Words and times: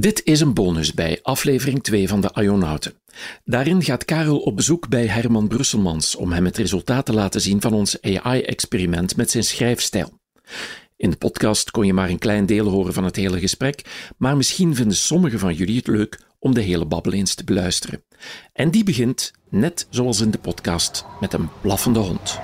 Dit 0.00 0.20
is 0.24 0.40
een 0.40 0.54
bonus 0.54 0.92
bij 0.92 1.18
aflevering 1.22 1.82
2 1.82 2.08
van 2.08 2.20
de 2.20 2.30
Ionauten. 2.34 2.92
Daarin 3.44 3.82
gaat 3.82 4.04
Karel 4.04 4.38
op 4.38 4.56
bezoek 4.56 4.88
bij 4.88 5.06
Herman 5.06 5.48
Brusselmans 5.48 6.16
om 6.16 6.32
hem 6.32 6.44
het 6.44 6.56
resultaat 6.56 7.06
te 7.06 7.12
laten 7.12 7.40
zien 7.40 7.60
van 7.60 7.72
ons 7.72 8.02
AI-experiment 8.02 9.16
met 9.16 9.30
zijn 9.30 9.44
schrijfstijl. 9.44 10.18
In 10.96 11.10
de 11.10 11.16
podcast 11.16 11.70
kon 11.70 11.86
je 11.86 11.92
maar 11.92 12.08
een 12.08 12.18
klein 12.18 12.46
deel 12.46 12.68
horen 12.68 12.92
van 12.92 13.04
het 13.04 13.16
hele 13.16 13.40
gesprek, 13.40 14.10
maar 14.16 14.36
misschien 14.36 14.74
vinden 14.74 14.96
sommigen 14.96 15.38
van 15.38 15.54
jullie 15.54 15.76
het 15.76 15.86
leuk 15.86 16.20
om 16.38 16.54
de 16.54 16.62
hele 16.62 16.86
babbel 16.86 17.12
eens 17.12 17.34
te 17.34 17.44
beluisteren. 17.44 18.04
En 18.52 18.70
die 18.70 18.84
begint, 18.84 19.32
net 19.48 19.86
zoals 19.90 20.20
in 20.20 20.30
de 20.30 20.38
podcast, 20.38 21.04
met 21.20 21.32
een 21.32 21.48
blaffende 21.60 21.98
hond. 21.98 22.38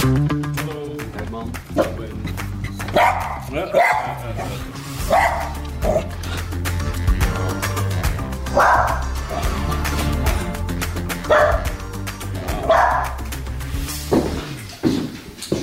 Herman. 0.00 1.50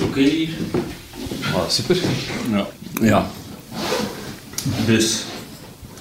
Oké. 0.01 0.47
Ah, 1.53 1.69
super. 1.69 1.97
Ja. 2.51 2.67
Ja. 3.01 3.25
Dus, 4.85 5.25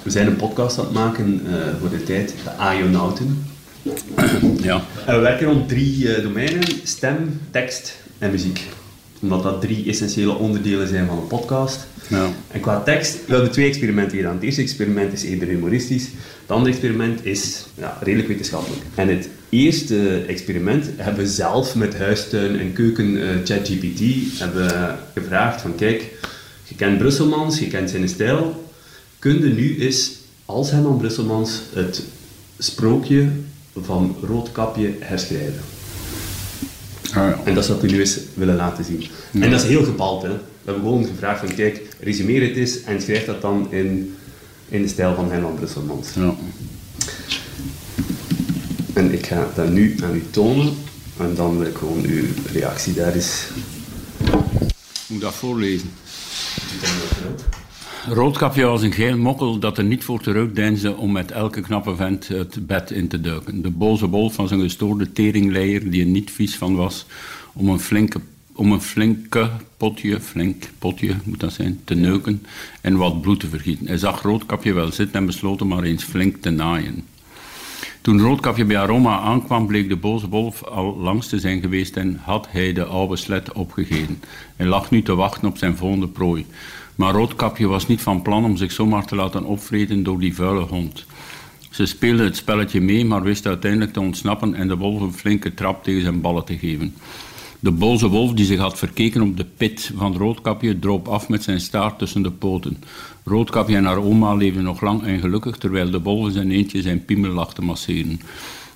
we 0.02 0.10
zijn 0.10 0.26
een 0.26 0.36
podcast 0.36 0.78
aan 0.78 0.84
het 0.84 0.94
maken 0.94 1.42
eh, 1.46 1.80
voor 1.80 1.90
de 1.90 2.02
tijd, 2.02 2.34
de 2.44 2.50
Ajonauten. 2.50 3.55
Ja. 4.62 4.82
En 5.06 5.14
we 5.14 5.20
werken 5.20 5.46
rond 5.46 5.68
drie 5.68 6.14
eh, 6.14 6.22
domeinen, 6.22 6.64
stem, 6.82 7.40
tekst 7.50 7.96
en 8.18 8.30
muziek. 8.30 8.60
Omdat 9.20 9.42
dat 9.42 9.60
drie 9.60 9.88
essentiële 9.88 10.34
onderdelen 10.34 10.88
zijn 10.88 11.06
van 11.06 11.18
een 11.18 11.26
podcast. 11.26 11.86
Ja. 12.08 12.28
En 12.50 12.60
qua 12.60 12.82
tekst, 12.82 13.26
we 13.26 13.32
hebben 13.32 13.50
twee 13.50 13.68
experimenten 13.68 14.16
gedaan. 14.16 14.34
Het 14.34 14.42
eerste 14.42 14.62
experiment 14.62 15.12
is 15.12 15.22
eerder 15.22 15.48
humoristisch. 15.48 16.04
Het 16.40 16.50
andere 16.50 16.70
experiment 16.70 17.24
is 17.24 17.66
ja, 17.74 17.98
redelijk 18.00 18.28
wetenschappelijk. 18.28 18.82
En 18.94 19.08
het 19.08 19.28
eerste 19.48 20.24
experiment 20.26 20.86
hebben 20.96 21.24
we 21.24 21.30
zelf 21.30 21.74
met 21.74 21.98
huistuin 21.98 22.58
en 22.58 22.72
keuken 22.72 23.22
eh, 23.22 23.28
ChatGPT 23.44 24.00
hebben 24.38 24.98
gevraagd 25.14 25.60
van 25.60 25.74
kijk, 25.74 26.12
je 26.64 26.74
kent 26.74 26.98
Brusselmans, 26.98 27.58
je 27.58 27.66
kent 27.66 27.90
zijn 27.90 28.08
stijl. 28.08 28.64
Kun 29.18 29.40
je 29.40 29.54
nu 29.54 29.78
eens, 29.80 30.12
als 30.44 30.70
Herman 30.70 30.98
Brusselmans, 30.98 31.60
het 31.72 32.02
sprookje 32.58 33.28
van 33.82 34.16
Roodkapje 34.22 34.94
herschrijven? 35.00 35.60
Ah, 37.08 37.14
ja. 37.14 37.40
En 37.44 37.54
dat 37.54 37.62
is 37.62 37.70
wat 37.70 37.80
we 37.80 37.86
nu 37.86 38.00
eens 38.00 38.18
willen 38.34 38.56
laten 38.56 38.84
zien. 38.84 39.04
En 39.32 39.50
dat 39.50 39.62
is 39.62 39.68
heel 39.68 39.84
gepald. 39.84 40.22
Hè. 40.22 40.28
We 40.28 40.38
hebben 40.64 40.82
gewoon 40.82 41.04
gevraagd 41.04 41.40
van 41.40 41.54
kijk, 41.54 41.82
resumeer 42.00 42.48
het 42.48 42.56
eens 42.56 42.82
en 42.82 43.02
schrijf 43.02 43.24
dat 43.24 43.40
dan 43.40 43.72
in, 43.72 44.16
in 44.68 44.82
de 44.82 44.88
stijl 44.88 45.14
van 45.14 45.30
Herman 45.30 45.54
Brusselmans. 45.54 46.08
Ja. 46.14 46.34
En 48.94 49.12
ik 49.12 49.26
ga 49.26 49.48
dat 49.54 49.68
nu 49.68 49.96
aan 50.02 50.14
u 50.14 50.22
tonen 50.30 50.74
en 51.18 51.34
dan 51.34 51.58
wil 51.58 51.66
ik 51.66 51.76
gewoon 51.76 52.04
uw 52.04 52.24
reactie 52.52 52.94
daar 52.94 53.14
eens... 53.14 53.42
Moet 55.06 55.20
dat 55.20 55.34
voorlezen? 55.34 55.90
Roodkapje 58.08 58.64
was 58.64 58.82
een 58.82 58.92
geel 58.92 59.18
mokkel 59.18 59.58
dat 59.58 59.78
er 59.78 59.84
niet 59.84 60.04
voor 60.04 60.20
terugdeinsde 60.20 60.96
om 60.96 61.12
met 61.12 61.30
elke 61.30 61.60
knappe 61.60 61.96
vent 61.96 62.28
het 62.28 62.66
bed 62.66 62.90
in 62.90 63.08
te 63.08 63.20
duiken. 63.20 63.62
De 63.62 63.70
boze 63.70 64.08
wolf 64.08 64.34
van 64.34 64.48
zijn 64.48 64.60
gestoorde 64.60 65.12
teringleier 65.12 65.90
die 65.90 66.02
er 66.02 66.08
niet 66.08 66.30
vies 66.30 66.56
van 66.56 66.76
was 66.76 67.06
om 67.52 67.68
een 67.68 67.80
flinke, 67.80 68.20
om 68.52 68.72
een 68.72 68.80
flinke 68.80 69.50
potje, 69.76 70.20
flink 70.20 70.70
potje 70.78 71.14
moet 71.24 71.40
dat 71.40 71.52
zijn, 71.52 71.80
te 71.84 71.94
neuken 71.94 72.46
en 72.80 72.96
wat 72.96 73.20
bloed 73.20 73.40
te 73.40 73.48
vergieten. 73.48 73.86
Hij 73.86 73.98
zag 73.98 74.22
Roodkapje 74.22 74.72
wel 74.72 74.92
zitten 74.92 75.20
en 75.20 75.26
besloot 75.26 75.58
hem 75.58 75.68
maar 75.68 75.82
eens 75.82 76.04
flink 76.04 76.36
te 76.36 76.50
naaien. 76.50 77.04
Toen 78.00 78.20
Roodkapje 78.20 78.64
bij 78.64 78.78
Aroma 78.78 79.18
aankwam, 79.18 79.66
bleek 79.66 79.88
de 79.88 79.96
boze 79.96 80.28
wolf 80.28 80.64
al 80.64 80.96
langs 80.96 81.28
te 81.28 81.38
zijn 81.38 81.60
geweest 81.60 81.96
en 81.96 82.20
had 82.22 82.46
hij 82.50 82.72
de 82.72 82.84
oude 82.84 83.16
slet 83.16 83.52
opgegeten. 83.52 84.20
Hij 84.56 84.66
lag 84.66 84.90
nu 84.90 85.02
te 85.02 85.14
wachten 85.14 85.48
op 85.48 85.58
zijn 85.58 85.76
volgende 85.76 86.08
prooi. 86.08 86.46
Maar 86.96 87.12
Roodkapje 87.12 87.66
was 87.66 87.86
niet 87.86 88.00
van 88.00 88.22
plan 88.22 88.44
om 88.44 88.56
zich 88.56 88.72
zomaar 88.72 89.06
te 89.06 89.14
laten 89.14 89.44
opvreten 89.44 90.02
door 90.02 90.20
die 90.20 90.34
vuile 90.34 90.60
hond. 90.60 91.04
Ze 91.70 91.86
speelde 91.86 92.24
het 92.24 92.36
spelletje 92.36 92.80
mee, 92.80 93.04
maar 93.04 93.22
wist 93.22 93.46
uiteindelijk 93.46 93.92
te 93.92 94.00
ontsnappen 94.00 94.54
en 94.54 94.68
de 94.68 94.76
wolf 94.76 95.00
een 95.00 95.12
flinke 95.12 95.54
trap 95.54 95.84
tegen 95.84 96.02
zijn 96.02 96.20
ballen 96.20 96.44
te 96.44 96.58
geven. 96.58 96.94
De 97.60 97.70
boze 97.70 98.08
wolf, 98.08 98.32
die 98.32 98.44
zich 98.44 98.58
had 98.58 98.78
verkeken 98.78 99.22
op 99.22 99.36
de 99.36 99.46
pit 99.56 99.92
van 99.96 100.16
Roodkapje, 100.16 100.78
droop 100.78 101.08
af 101.08 101.28
met 101.28 101.42
zijn 101.42 101.60
staart 101.60 101.98
tussen 101.98 102.22
de 102.22 102.30
poten. 102.30 102.82
Roodkapje 103.24 103.76
en 103.76 103.84
haar 103.84 104.02
oma 104.02 104.34
leefden 104.34 104.62
nog 104.62 104.80
lang 104.80 105.02
en 105.02 105.20
gelukkig, 105.20 105.56
terwijl 105.56 105.90
de 105.90 106.02
wolf 106.02 106.32
zijn 106.32 106.50
eentje 106.50 106.82
zijn 106.82 107.04
piemel 107.04 107.30
lag 107.30 107.54
te 107.54 107.62
masseren. 107.62 108.20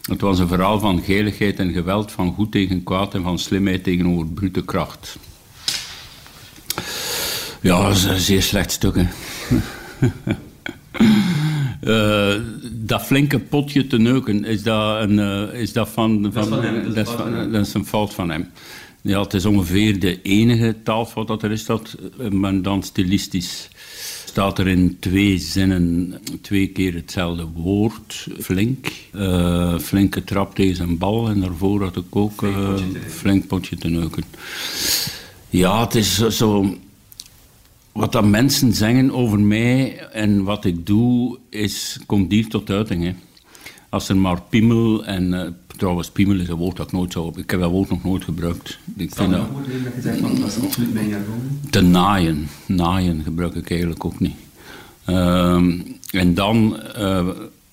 Het 0.02 0.20
was 0.20 0.38
een 0.38 0.48
verhaal 0.48 0.78
van 0.78 1.02
geiligheid 1.02 1.58
en 1.58 1.72
geweld, 1.72 2.12
van 2.12 2.32
goed 2.32 2.52
tegen 2.52 2.82
kwaad 2.82 3.14
en 3.14 3.22
van 3.22 3.38
slimheid 3.38 3.84
tegenover 3.84 4.26
brute 4.26 4.64
kracht. 4.64 5.18
Ja, 7.60 7.82
dat 7.88 7.96
is 7.96 8.04
een 8.04 8.18
zeer 8.20 8.42
slecht 8.42 8.70
stuk, 8.72 8.94
hè. 8.96 9.06
Eh, 11.80 12.34
dat 12.72 13.02
flinke 13.02 13.38
potje 13.38 13.86
te 13.86 13.98
neuken, 13.98 14.44
is 14.44 14.62
dat, 14.62 15.02
een, 15.02 15.18
eh, 15.18 15.60
is 15.60 15.72
dat 15.72 15.88
van... 15.88 16.30
van, 16.32 16.46
van 16.48 16.62
hem, 16.64 16.74
dat 16.74 16.86
is 16.88 16.94
dat, 16.94 17.06
van 17.08 17.16
van- 17.16 17.32
hem. 17.34 17.52
dat 17.52 17.66
is 17.66 17.74
een 17.74 17.86
fout 17.86 18.14
van 18.14 18.30
hem. 18.30 18.48
Ja, 19.02 19.20
het 19.20 19.34
is 19.34 19.44
ongeveer 19.44 20.00
de 20.00 20.22
enige 20.22 20.76
taalfout 20.84 21.26
dat 21.26 21.42
er 21.42 21.50
is, 21.50 21.64
dat, 21.66 21.96
eh, 22.20 22.28
maar 22.28 22.62
dan 22.62 22.82
stilistisch. 22.82 23.68
Staat 24.24 24.58
er 24.58 24.68
in 24.68 24.96
twee 25.00 25.38
zinnen 25.38 26.14
twee 26.42 26.66
keer 26.68 26.94
hetzelfde 26.94 27.44
woord, 27.54 28.26
flink. 28.40 28.86
Eh, 29.12 29.78
flinke 29.78 30.24
trap 30.24 30.54
tegen 30.54 30.76
zijn 30.76 30.98
bal 30.98 31.28
en 31.28 31.40
daarvoor 31.40 31.82
had 31.82 31.96
ik 31.96 32.16
ook 32.16 32.44
flink 33.08 33.46
potje 33.46 33.76
te 33.76 33.88
neuken. 33.88 34.24
Ja, 35.50 35.80
het 35.80 35.94
is 35.94 36.14
zo- 36.14 36.30
zo 36.30 36.76
wat 37.92 38.12
dat 38.12 38.24
mensen 38.24 38.72
zeggen 38.72 39.10
over 39.10 39.40
mij 39.40 39.98
en 40.12 40.44
wat 40.44 40.64
ik 40.64 40.86
doe, 40.86 41.38
is, 41.48 41.98
komt 42.06 42.30
hier 42.30 42.48
tot 42.48 42.70
uiting. 42.70 43.04
Hè. 43.04 43.14
Als 43.88 44.08
er 44.08 44.16
maar 44.16 44.42
piemel 44.42 45.04
en... 45.04 45.34
eh, 45.34 45.48
trouwens, 45.76 46.10
piemel 46.10 46.40
is 46.40 46.48
een 46.48 46.56
woord 46.56 46.76
dat 46.76 46.86
ik 46.86 46.92
nooit 46.92 47.12
zou... 47.12 47.32
Ik 47.36 47.50
heb 47.50 47.60
dat 47.60 47.70
woord 47.70 47.88
nog 47.88 48.04
nooit 48.04 48.24
gebruikt. 48.24 48.78
Ik 48.96 49.14
vind 49.14 49.30
dat... 49.30 49.46
Te 51.70 51.80
naaien. 51.80 52.48
Naaien 52.66 53.22
gebruik 53.22 53.54
ik 53.54 53.70
eigenlijk 53.70 54.04
ook 54.04 54.20
niet. 54.20 54.34
Ehm, 55.04 55.78
en 56.10 56.34
dan... 56.34 56.80
eh, 56.80 57.28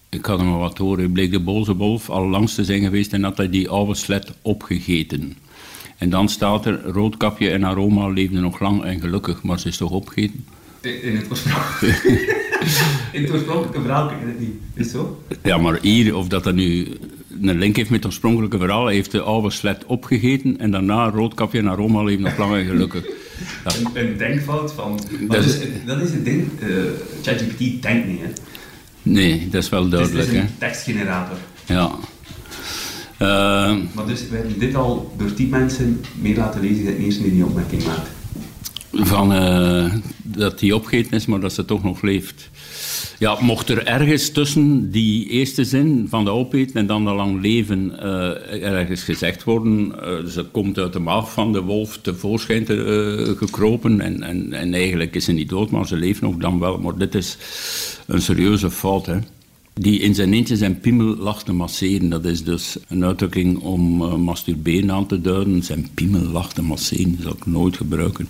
ik 0.09 0.25
had 0.25 0.39
er 0.39 0.45
maar 0.45 0.59
wat 0.59 0.78
horen. 0.78 1.11
Bleek 1.11 1.31
de 1.31 1.39
boze 1.39 1.75
wolf 1.75 2.09
al 2.09 2.28
langs 2.28 2.55
te 2.55 2.63
zijn 2.63 2.81
geweest 2.81 3.13
en 3.13 3.23
had 3.23 3.38
hij 3.38 3.49
die 3.49 3.69
oude 3.69 3.95
slet 3.95 4.31
opgegeten. 4.41 5.38
En 5.97 6.09
dan 6.09 6.30
staat 6.30 6.66
er... 6.66 6.81
Roodkapje 6.84 7.50
en 7.50 7.63
aroma 7.63 8.08
leefden 8.08 8.41
nog 8.41 8.59
lang 8.59 8.84
en 8.84 9.00
gelukkig, 9.00 9.44
maar 9.44 9.59
ze 9.59 9.68
is 9.68 9.78
toch 9.78 9.91
opgegeten? 9.91 10.46
In 10.81 11.16
het 11.16 11.25
oorspronkelijke, 11.30 12.35
in 13.12 13.22
het 13.24 13.31
oorspronkelijke 13.31 13.81
verhaal 13.81 14.08
ken 14.08 14.18
je 14.19 14.25
het 14.25 14.40
niet. 14.40 14.56
Is 14.74 14.84
het 14.84 14.91
zo? 14.91 15.24
Ja, 15.44 15.58
maar 15.58 15.80
hier, 15.81 16.16
of 16.16 16.28
dat 16.28 16.44
dat 16.44 16.56
nu 16.56 16.88
een 17.41 17.58
link 17.58 17.75
heeft 17.75 17.90
met 17.90 18.00
het 18.03 18.08
oorspronkelijke 18.08 18.58
verhaal, 18.58 18.85
hij 18.85 18.94
heeft 18.94 19.12
de 19.12 19.22
oude 19.22 19.50
slet 19.52 19.85
opgegeten 19.85 20.59
en 20.59 20.72
daarna 20.72 21.09
roodkapje 21.09 21.59
en 21.59 21.68
aroma 21.68 22.03
leven 22.03 22.24
nog 22.24 22.38
lang 22.38 22.56
en 22.56 22.66
gelukkig. 22.66 23.06
Een, 23.64 23.88
een 24.08 24.18
denkfout 24.18 24.74
van... 24.74 25.00
Dat 25.19 25.29
Dat 25.31 25.46
is- 25.46 25.59
dat 25.85 26.02
is 26.02 26.12
het 26.12 26.25
ding. 26.25 26.50
eh, 26.59 26.68
ChatGPT 27.22 27.81
denkt 27.81 28.08
niet, 28.08 28.19
hè. 28.22 28.28
Nee, 29.02 29.47
dat 29.50 29.64
is 29.64 29.69
wel 29.69 29.90
duidelijk. 29.90 30.19
het 30.25 30.28
is 30.35 30.40
Hè? 30.40 30.41
een 30.46 30.58
tekstgenerator. 30.58 31.38
Ja. 31.66 31.91
Eh, 33.17 33.28
Maar 33.94 34.05
dus, 34.05 34.29
we 34.29 34.35
hebben 34.35 34.59
dit 34.59 34.75
al 34.75 35.13
door 35.17 35.33
tien 35.33 35.50
mensen 35.50 36.01
mee 36.22 36.35
laten 36.35 36.61
lezen 36.61 36.85
dat 36.85 36.96
de 36.97 37.03
eerste 37.03 37.22
die 37.22 37.31
die 37.31 37.46
opmerking 37.46 37.84
maakt. 37.85 38.09
van, 38.91 39.34
eh, 39.34 39.93
dat 40.23 40.59
die 40.59 40.75
opgegeten 40.75 41.11
is, 41.11 41.25
maar 41.25 41.40
dat 41.40 41.53
ze 41.53 41.66
toch 41.66 41.84
nog 41.84 42.02
leeft. 42.02 42.49
Ja, 43.19 43.37
mocht 43.41 43.69
er 43.69 43.85
ergens 43.85 44.31
tussen 44.31 44.91
die 44.91 45.29
eerste 45.29 45.64
zin 45.66 46.05
van 46.09 46.23
de 46.23 46.31
opeten 46.31 46.75
en 46.75 46.85
dan 46.87 47.05
de 47.05 47.11
lang 47.11 47.41
leven 47.41 47.99
eh, 47.99 48.64
ergens 48.64 49.03
gezegd 49.03 49.43
worden, 49.43 50.02
eh, 50.02 50.25
ze 50.25 50.43
komt 50.43 50.78
uit 50.78 50.93
de 50.93 50.99
maag 50.99 51.31
van 51.31 51.52
de 51.53 51.61
wolf 51.61 51.97
tevoorschijn 52.02 52.66
te, 52.66 52.84
eh, 52.84 53.37
gekropen 53.37 54.02
en, 54.02 54.23
en, 54.23 54.53
en 54.53 54.73
eigenlijk 54.73 55.16
is 55.16 55.25
ze 55.25 55.31
niet 55.31 55.49
dood, 55.49 55.70
maar 55.70 55.87
ze 55.87 55.96
leeft 55.96 56.22
nog 56.22 56.35
dan 56.35 56.59
wel. 56.59 56.78
Maar 56.78 56.97
dit 56.97 57.16
is 57.16 57.37
een 58.05 58.22
serieuze 58.22 58.72
fout, 58.72 59.05
hè. 59.05 59.17
Die 59.79 60.00
in 60.00 60.16
zijn 60.16 60.34
eentje 60.34 60.58
zijn 60.58 60.79
piemel 60.79 61.16
lag 61.16 61.44
te 61.44 61.53
masseren. 61.53 62.09
Dat 62.09 62.26
is 62.26 62.44
dus 62.44 62.78
een 62.88 63.06
uitdrukking 63.06 63.59
om 63.59 64.02
eh, 64.02 64.16
masturberen 64.16 64.91
aan 64.91 65.06
te 65.06 65.22
duiden. 65.22 65.64
Zijn 65.64 65.88
piemel 65.94 66.22
lag 66.22 66.53
te 66.53 66.62
masseren, 66.62 67.12
dat 67.12 67.22
zou 67.22 67.35
ik 67.35 67.46
nooit 67.46 67.78
gebruiken. 67.78 68.28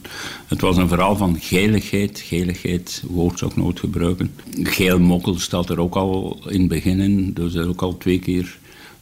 Het 0.47 0.61
was 0.61 0.77
een 0.77 0.87
verhaal 0.87 1.15
van 1.15 1.37
geiligheid. 1.39 2.19
Geiligheid, 2.19 3.03
woord 3.07 3.39
zou 3.39 3.51
ik 3.51 3.57
nooit 3.57 3.79
gebruiken. 3.79 4.31
Geil 4.63 4.99
mokkel 4.99 5.39
staat 5.39 5.69
er 5.69 5.79
ook 5.79 5.95
al 5.95 6.39
in 6.47 6.59
het 6.59 6.69
begin 6.69 6.99
in. 6.99 7.33
Dus 7.33 7.57
ook 7.57 7.81
al 7.81 7.97
twee 7.97 8.19
keer 8.19 8.57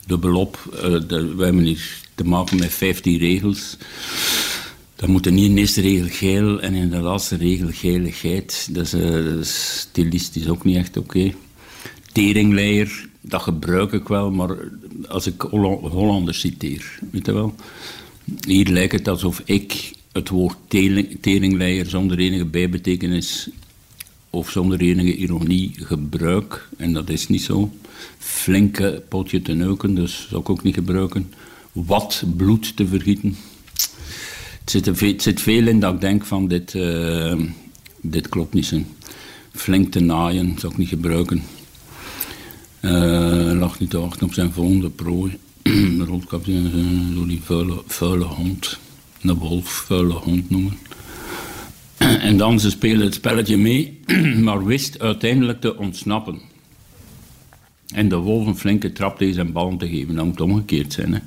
dubbelop. 0.05 0.57
Eh 0.75 0.81
de, 1.07 1.35
we 1.35 1.43
hebben 1.43 1.63
hier 1.63 2.01
te 2.15 2.23
maken 2.23 2.57
met 2.57 2.73
15 2.73 3.17
regels. 3.17 3.77
Dan 4.95 5.11
moet 5.11 5.27
in 5.27 5.35
de 5.35 5.59
eerste 5.59 5.81
regel 5.81 6.07
geel 6.09 6.61
en 6.61 6.73
in 6.73 6.89
de 6.89 6.99
laatste 6.99 7.35
regel 7.35 7.67
geiligheid. 7.71 8.67
Dat 8.71 8.85
is, 8.85 8.93
uh, 8.93 9.41
stilistisch 9.41 10.49
ook 10.49 10.63
niet 10.63 10.77
echt 10.77 10.97
oké. 10.97 11.33
Teringleier, 12.15 13.07
dat 13.21 13.41
gebruik 13.41 13.91
ik 13.91 14.07
wel, 14.07 14.31
maar 14.31 14.57
als 15.07 15.27
ik 15.27 15.41
Hollanders 15.41 16.39
citeer, 16.39 16.99
weet 17.11 17.25
je 17.25 17.33
wel. 17.33 17.55
Hier 18.47 18.67
lijkt 18.67 18.91
het 18.91 19.07
alsof 19.07 19.41
ik 19.45 19.91
het 20.11 20.29
woord 20.29 20.57
teringleier 21.21 21.85
zonder 21.85 22.19
enige 22.19 22.45
bijbetekenis 22.45 23.49
of 24.29 24.49
zonder 24.49 24.79
enige 24.79 25.15
ironie 25.15 25.71
gebruik. 25.75 26.69
En 26.77 26.93
dat 26.93 27.09
is 27.09 27.27
niet 27.27 27.41
zo. 27.41 27.71
Flinke 28.17 29.03
potje 29.09 29.41
te 29.41 29.53
neuken, 29.53 29.95
dus 29.95 30.27
zou 30.29 30.41
ik 30.41 30.49
ook 30.49 30.63
niet 30.63 30.75
gebruiken. 30.75 31.33
Wat 31.71 32.23
bloed 32.35 32.75
te 32.75 32.87
vergieten. 32.87 33.37
Het 34.59 34.71
zit, 34.71 34.87
er, 34.87 35.13
zit 35.17 35.41
veel 35.41 35.67
in 35.67 35.79
dat 35.79 35.93
ik 35.93 36.01
denk 36.01 36.25
van 36.25 36.47
dit, 36.47 36.73
uh, 36.73 37.39
dit 38.01 38.29
klopt 38.29 38.53
niet 38.53 38.65
zo. 38.65 38.81
Flink 39.51 39.91
te 39.91 39.99
naaien, 39.99 40.55
zou 40.59 40.71
ik 40.71 40.77
niet 40.77 40.89
gebruiken. 40.89 41.43
Uh, 42.85 43.59
lag 43.59 43.79
niet 43.79 43.89
te 43.89 43.99
wachten 43.99 44.27
op 44.27 44.33
zijn 44.33 44.51
volgende 44.51 44.89
prooi. 44.89 45.37
Roodkapje, 46.07 46.61
zo 47.15 47.25
die 47.25 47.41
vuile, 47.85 48.23
hond. 48.23 48.79
Een 49.21 49.33
wolf, 49.33 49.69
vuile 49.69 50.13
hond 50.13 50.49
noemen. 50.49 50.77
En 51.97 52.37
dan 52.37 52.59
ze 52.59 52.69
spelen 52.69 53.05
het 53.05 53.13
spelletje 53.13 53.57
mee, 53.57 53.99
maar 54.45 54.65
wist 54.65 54.99
uiteindelijk 54.99 55.61
te 55.61 55.77
ontsnappen. 55.77 56.41
En 57.93 58.09
de 58.09 58.15
wolf 58.15 58.45
een 58.45 58.57
flinke 58.57 58.91
trap 58.91 59.17
tegen 59.17 59.33
zijn 59.33 59.51
bal 59.51 59.77
te 59.77 59.87
geven. 59.87 60.15
Dat 60.15 60.25
moet 60.25 60.41
omgekeerd 60.41 60.93
zijn. 60.93 61.13
Hè. 61.13 61.19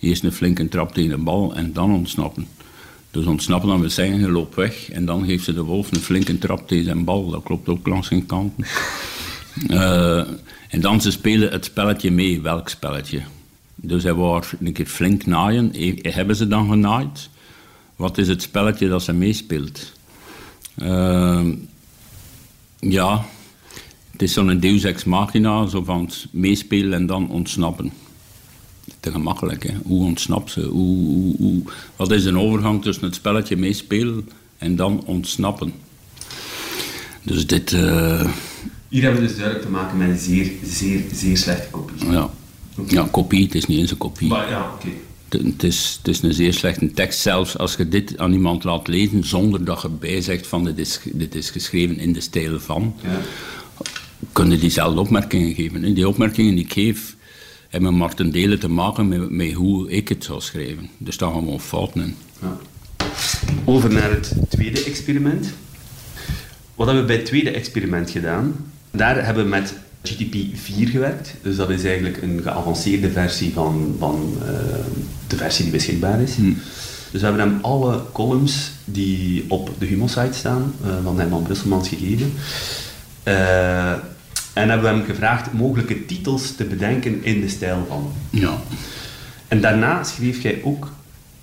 Eerst 0.00 0.24
een 0.24 0.32
flinke 0.32 0.68
trap 0.68 0.94
tegen 0.94 1.10
de 1.10 1.22
bal 1.22 1.54
en 1.54 1.72
dan 1.72 1.92
ontsnappen. 1.92 2.46
Dus 3.10 3.26
ontsnappen 3.26 3.68
dan 3.68 3.80
wil 3.80 3.90
zeggen, 3.90 4.20
je 4.20 4.30
loopt 4.30 4.54
weg 4.54 4.90
en 4.90 5.04
dan 5.04 5.24
geeft 5.24 5.44
ze 5.44 5.54
de 5.54 5.62
wolf 5.62 5.92
een 5.92 6.00
flinke 6.00 6.38
trap 6.38 6.68
tegen 6.68 6.84
zijn 6.84 7.04
bal. 7.04 7.30
Dat 7.30 7.42
klopt 7.42 7.68
ook 7.68 7.86
langs 7.86 8.08
zijn 8.08 8.26
kanten. 8.26 8.64
Uh, 9.68 10.18
en 10.68 10.80
dan 10.80 11.00
ze 11.00 11.10
spelen 11.10 11.50
het 11.50 11.64
spelletje 11.64 12.10
mee. 12.10 12.40
Welk 12.40 12.68
spelletje? 12.68 13.22
Dus 13.74 14.02
hij 14.02 14.14
wou 14.14 14.42
een 14.60 14.72
keer 14.72 14.86
flink 14.86 15.26
naaien. 15.26 15.70
Hebben 16.02 16.36
ze 16.36 16.48
dan 16.48 16.68
genaaid? 16.68 17.28
Wat 17.96 18.18
is 18.18 18.28
het 18.28 18.42
spelletje 18.42 18.88
dat 18.88 19.02
ze 19.02 19.12
meespeelt? 19.12 19.92
Uh, 20.76 21.46
ja, 22.78 23.26
het 24.10 24.22
is 24.22 24.32
zo'n 24.32 24.58
deus 24.58 24.84
ex 24.84 25.04
machina, 25.04 25.66
zo 25.66 25.84
van 25.84 26.10
meespelen 26.30 26.92
en 26.92 27.06
dan 27.06 27.30
ontsnappen. 27.30 27.92
Te 29.00 29.10
gemakkelijk, 29.10 29.62
hè. 29.62 29.74
Hoe 29.84 30.04
ontsnap 30.04 30.48
ze? 30.48 31.62
Wat 31.96 32.10
is 32.10 32.24
een 32.24 32.38
overgang 32.38 32.82
tussen 32.82 33.04
het 33.04 33.14
spelletje 33.14 33.56
meespelen 33.56 34.28
en 34.58 34.76
dan 34.76 35.02
ontsnappen? 35.04 35.72
Dus 37.22 37.46
dit... 37.46 37.72
Uh... 37.72 38.30
Hier 38.92 39.02
hebben 39.02 39.20
we 39.20 39.26
dus 39.26 39.36
duidelijk 39.36 39.66
te 39.66 39.72
maken 39.72 39.98
met 39.98 40.08
een 40.08 40.18
zeer, 40.18 40.50
zeer, 40.64 41.02
zeer 41.12 41.36
slechte 41.36 41.68
kopie. 41.70 42.10
Ja, 42.10 42.30
ja 42.86 43.08
kopie, 43.10 43.44
het 43.44 43.54
is 43.54 43.66
niet 43.66 43.78
eens 43.78 43.90
een 43.90 43.96
kopie. 43.96 44.28
Maar 44.28 44.48
ja, 44.48 44.60
oké. 44.60 44.86
Okay 44.86 45.00
het 45.38 45.62
is, 45.62 45.94
het 45.98 46.08
is 46.08 46.22
een 46.22 46.34
zeer 46.34 46.52
slechte 46.52 46.92
tekst. 46.92 47.20
Zelfs 47.20 47.58
als 47.58 47.74
je 47.74 47.88
dit 47.88 48.18
aan 48.18 48.32
iemand 48.32 48.64
laat 48.64 48.88
lezen 48.88 49.24
zonder 49.24 49.64
dat 49.64 49.82
je 49.82 49.88
bijzegt 49.88 50.46
van 50.46 50.64
dit 50.64 50.78
is, 50.78 51.00
dit 51.12 51.34
is 51.34 51.50
geschreven 51.50 51.98
in 51.98 52.12
de 52.12 52.20
stijl 52.20 52.60
van, 52.60 52.94
ja. 53.02 53.20
kunnen 54.32 54.60
diezelfde 54.60 55.00
opmerkingen 55.00 55.54
geven. 55.54 55.94
Die 55.94 56.08
opmerkingen 56.08 56.54
die 56.54 56.64
ik 56.64 56.72
geef 56.72 57.16
hebben 57.68 57.96
maar 57.96 58.14
ten 58.14 58.30
dele 58.30 58.58
te 58.58 58.68
maken 58.68 59.08
met, 59.08 59.30
met 59.30 59.52
hoe 59.52 59.90
ik 59.90 60.08
het 60.08 60.24
zou 60.24 60.40
schrijven. 60.40 60.90
Er 61.06 61.12
staan 61.12 61.32
gewoon 61.32 61.60
fouten 61.60 62.02
in. 62.02 62.14
Ja. 62.40 62.58
Over 63.64 63.92
naar 63.92 64.10
het 64.10 64.34
tweede 64.48 64.84
experiment. 64.84 65.52
Wat 66.74 66.86
hebben 66.86 67.04
we 67.04 67.08
bij 67.08 67.16
het 67.16 67.26
tweede 67.26 67.50
experiment 67.50 68.10
gedaan? 68.10 68.54
Daar 68.92 69.24
hebben 69.24 69.44
we 69.44 69.50
met 69.50 69.74
GTP4 70.08 70.90
gewerkt. 70.90 71.34
Dus 71.42 71.56
dat 71.56 71.70
is 71.70 71.84
eigenlijk 71.84 72.22
een 72.22 72.40
geavanceerde 72.42 73.10
versie 73.10 73.52
van, 73.52 73.96
van 73.98 74.34
uh, 74.38 74.48
de 75.26 75.36
versie 75.36 75.64
die 75.64 75.72
beschikbaar 75.72 76.20
is. 76.20 76.34
Hmm. 76.34 76.58
Dus 77.10 77.20
we 77.20 77.26
hebben 77.26 77.48
hem 77.48 77.58
alle 77.62 78.02
columns 78.12 78.70
die 78.84 79.44
op 79.48 79.70
de 79.78 79.86
Humo-site 79.86 80.38
staan, 80.38 80.74
uh, 80.84 80.92
van 81.02 81.18
Herman 81.18 81.42
Brusselmans 81.42 81.88
gegeven. 81.88 82.32
Uh, 83.24 83.90
en 84.52 84.68
hebben 84.68 84.82
we 84.82 84.96
hem 84.96 85.04
gevraagd 85.04 85.52
mogelijke 85.52 86.06
titels 86.06 86.54
te 86.54 86.64
bedenken 86.64 87.24
in 87.24 87.40
de 87.40 87.48
stijl 87.48 87.86
van. 87.88 88.12
Ja. 88.30 88.58
En 89.48 89.60
daarna 89.60 90.04
schreef 90.04 90.42
jij 90.42 90.60
ook 90.64 90.90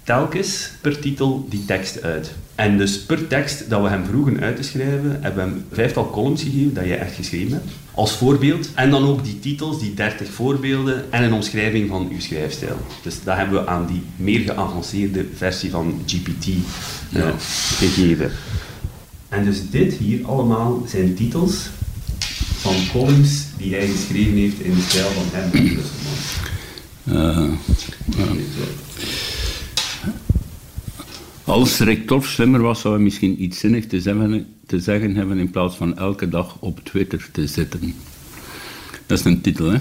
telkens 0.10 0.72
per 0.82 1.00
titel 1.00 1.46
die 1.50 1.66
tekst 1.66 2.02
uit. 2.02 2.32
En 2.56 2.78
dus 2.78 3.00
per 3.00 3.28
tekst 3.28 3.70
dat 3.70 3.82
we 3.82 3.90
hem 3.90 4.06
vroegen 4.06 4.40
uit 4.40 4.56
te 4.56 4.64
schrijven, 4.64 5.18
hebben 5.22 5.46
we 5.46 5.50
hem 5.50 5.66
vijftal 5.72 6.10
columns 6.10 6.44
gegeven 6.44 6.74
dat 6.74 6.86
jij 6.86 7.00
echt 7.00 7.16
geschreven 7.16 7.52
hebt, 7.52 7.72
als 7.94 8.12
voorbeeld. 8.12 8.70
En 8.74 8.90
dan 8.90 9.08
ook 9.08 9.24
die 9.24 9.40
titels, 9.40 9.80
die 9.80 9.94
30 9.94 10.30
voorbeelden 10.30 11.12
en 11.12 11.24
een 11.24 11.34
omschrijving 11.34 11.90
van 11.90 12.10
uw 12.12 12.20
schrijfstijl. 12.20 12.78
Dus 13.04 13.24
dat 13.24 13.36
hebben 13.36 13.60
we 13.64 13.68
aan 13.68 13.86
die 13.86 14.02
meer 14.16 14.40
geavanceerde 14.40 15.26
versie 15.36 15.70
van 15.70 16.02
GPT 16.06 16.48
uh, 16.48 17.28
gegeven. 17.78 18.32
En 19.30 19.44
dus 19.44 19.70
dit 19.70 19.94
hier 19.94 20.26
allemaal 20.26 20.84
zijn 20.88 21.16
titels 21.16 21.70
van 22.58 22.76
columns 22.92 23.44
die 23.58 23.74
hij 23.76 23.88
geschreven 23.88 24.38
heeft 24.38 24.60
in 24.60 24.76
de 24.76 24.82
stijl 24.82 25.10
van 25.10 25.26
hem. 25.32 25.78
Uh, 27.12 27.44
als 31.50 31.80
rector 31.80 32.24
slimmer 32.24 32.62
was, 32.62 32.82
zou 32.82 32.94
hij 32.94 33.04
misschien 33.04 33.44
iets 33.44 33.60
zinnig 33.60 33.88
te 33.88 34.02
zeggen, 34.02 34.46
te 34.66 34.80
zeggen 34.80 35.16
hebben 35.16 35.38
in 35.38 35.50
plaats 35.50 35.76
van 35.76 35.98
elke 35.98 36.30
dag 36.30 36.58
op 36.60 36.80
Twitter 36.84 37.28
te 37.32 37.48
zitten. 37.48 37.94
Dat 39.06 39.20
is 39.20 39.26
een 39.26 39.42
titel, 39.42 39.72
hè? 39.72 39.78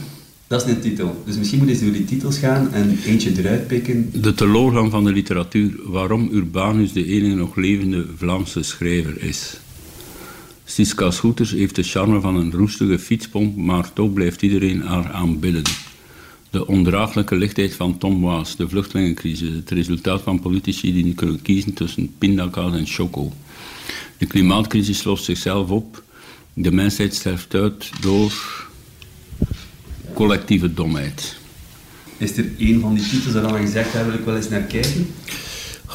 Dat 0.47 0.65
is 0.65 0.70
een 0.70 0.81
titel. 0.81 1.23
Dus 1.26 1.37
misschien 1.37 1.59
moeten 1.59 1.79
we 1.79 1.85
door 1.85 1.93
die 1.93 2.05
titels 2.05 2.38
gaan 2.38 2.73
en 2.73 2.99
eentje 3.05 3.32
eruit 3.38 3.67
pikken. 3.67 4.11
De 4.23 4.35
teleurgang 4.35 4.91
van 4.91 5.05
de 5.05 5.12
literatuur. 5.12 5.75
Waarom 5.85 6.29
Urbanus 6.32 6.93
de 6.93 7.06
enige 7.06 7.35
nog 7.35 7.56
levende 7.56 8.06
Vlaamse 8.17 8.62
schrijver 8.62 9.23
is. 9.23 9.61
Siska 10.65 11.11
Scooters 11.11 11.50
heeft 11.50 11.75
de 11.75 11.82
charme 11.82 12.20
van 12.20 12.37
een 12.37 12.53
roestige 12.53 12.99
fietspomp, 12.99 13.56
maar 13.56 13.93
toch 13.93 14.12
blijft 14.12 14.43
iedereen 14.43 14.82
haar 14.82 15.11
aanbidden. 15.12 15.62
De 16.50 16.66
ondraaglijke 16.66 17.36
lichtheid 17.36 17.74
van 17.74 17.98
Tom 17.98 18.20
Waas, 18.20 18.56
de 18.56 18.68
vluchtelingencrisis, 18.68 19.54
het 19.54 19.70
resultaat 19.70 20.22
van 20.22 20.40
politici 20.40 20.92
die 20.92 21.04
niet 21.04 21.16
kunnen 21.16 21.42
kiezen 21.42 21.72
tussen 21.72 22.14
pindakaas 22.19 22.72
en 22.72 22.86
choco. 22.86 23.32
De 24.19 24.26
klimaatcrisis 24.26 25.05
lost 25.05 25.24
zichzelf 25.24 25.70
op. 25.70 26.02
De 26.55 26.72
mensheid 26.72 27.14
sterft 27.14 27.55
uit 27.55 27.90
door 28.00 28.67
collectieve 30.14 30.74
domheid. 30.74 31.36
Is 32.17 32.36
er 32.36 32.46
een 32.58 32.81
van 32.81 32.94
die 32.94 33.08
titels 33.08 33.34
waarvan 33.34 33.60
je 33.60 33.67
gezegd 33.67 33.93
daar 33.93 34.05
wil 34.05 34.14
ik 34.14 34.24
wel 34.24 34.36
eens 34.36 34.48
naar 34.48 34.62
kijken? 34.62 35.06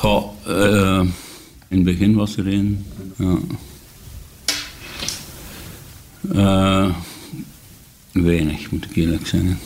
Ja, 0.01 0.24
uh, 0.48 1.00
in 1.67 1.77
het 1.77 1.83
begin 1.83 2.13
was 2.13 2.38
er 2.38 2.48
een. 2.48 2.86
Ja. 3.17 3.38
Uh, 6.36 6.95
weinig, 8.12 8.72
moet 8.72 8.86
ik 8.86 8.95
eerlijk 8.95 9.27
zeggen. 9.27 9.60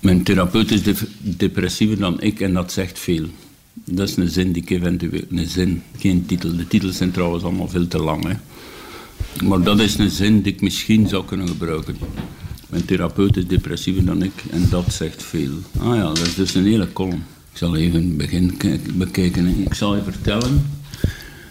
Mijn 0.00 0.22
therapeut 0.22 0.70
is 0.70 0.82
depressiever 1.18 1.98
dan 1.98 2.20
ik 2.20 2.40
en 2.40 2.52
dat 2.52 2.72
zegt 2.72 2.98
veel. 2.98 3.26
Dat 3.84 4.08
is 4.08 4.16
een 4.16 4.28
zin 4.28 4.52
die 4.52 4.62
ik 4.62 4.70
eventueel... 4.70 5.22
Een 5.30 5.46
zin, 5.46 5.82
geen 5.98 6.26
titel. 6.26 6.56
De 6.56 6.66
titels 6.66 6.96
zijn 6.96 7.10
trouwens 7.10 7.44
allemaal 7.44 7.68
veel 7.68 7.88
te 7.88 7.98
lang. 7.98 8.26
Hè. 8.26 8.34
Maar 9.46 9.62
dat 9.62 9.80
is 9.80 9.98
een 9.98 10.10
zin 10.10 10.42
die 10.42 10.52
ik 10.52 10.60
misschien 10.60 11.08
zou 11.08 11.24
kunnen 11.24 11.48
gebruiken. 11.48 11.96
Mijn 12.68 12.84
therapeut 12.84 13.36
is 13.36 13.46
depressiever 13.46 14.04
dan 14.04 14.22
ik 14.22 14.44
en 14.50 14.66
dat 14.70 14.92
zegt 14.92 15.22
veel. 15.22 15.52
Ah 15.78 15.96
ja, 15.96 16.02
dat 16.02 16.26
is 16.26 16.34
dus 16.34 16.54
een 16.54 16.66
hele 16.66 16.92
column. 16.92 17.24
Ik 17.52 17.58
zal 17.58 17.76
even 17.76 18.16
begin 18.16 18.58
bekijken. 18.94 19.62
Ik 19.64 19.74
zal 19.74 19.96
je 19.96 20.02
vertellen. 20.02 20.66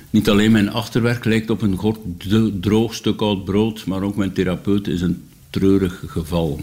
Niet 0.10 0.30
alleen 0.30 0.52
mijn 0.52 0.72
achterwerk 0.72 1.26
lijkt 1.26 1.50
op 1.50 1.62
een 1.62 2.60
droog 2.60 2.94
stuk 2.94 3.22
oud 3.22 3.46
brood, 3.46 3.86
maar 3.86 4.02
ook 4.02 4.16
mijn 4.16 4.34
therapeut 4.34 4.88
is 4.88 5.02
een 5.02 5.24
treurig 5.50 6.04
geval. 6.08 6.60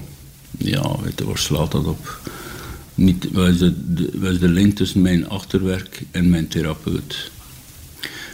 Ja, 0.59 0.97
weet 1.03 1.19
je, 1.19 1.25
waar 1.25 1.39
slaat 1.39 1.73
dat 1.73 1.87
op? 1.87 2.21
Niet, 2.95 3.29
wat, 3.33 3.49
is 3.49 3.59
de, 3.59 3.75
is 4.21 4.39
de 4.39 4.49
link 4.49 4.77
tussen 4.77 5.03
mijn 5.03 5.29
achterwerk 5.29 6.03
en 6.11 6.31
mijn 6.31 6.49
therapeut? 6.49 7.31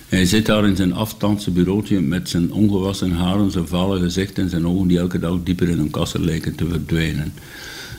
Hij 0.09 0.25
zit 0.25 0.47
daar 0.47 0.67
in 0.67 0.77
zijn 0.77 0.93
aftandse 0.93 1.51
bureautje 1.51 2.01
met 2.01 2.29
zijn 2.29 2.53
ongewassen 2.53 3.13
haren, 3.13 3.51
zijn 3.51 3.67
vale 3.67 4.01
gezicht 4.01 4.39
en 4.39 4.51
zijn 4.51 4.67
ogen 4.67 4.89
die 4.89 4.99
elke 4.99 5.19
dag 5.19 5.39
dieper 5.45 5.69
in 5.69 5.79
hun 5.79 5.91
kassen 5.91 6.25
lijken 6.25 6.55
te 6.55 6.67
verdwijnen. 6.67 7.33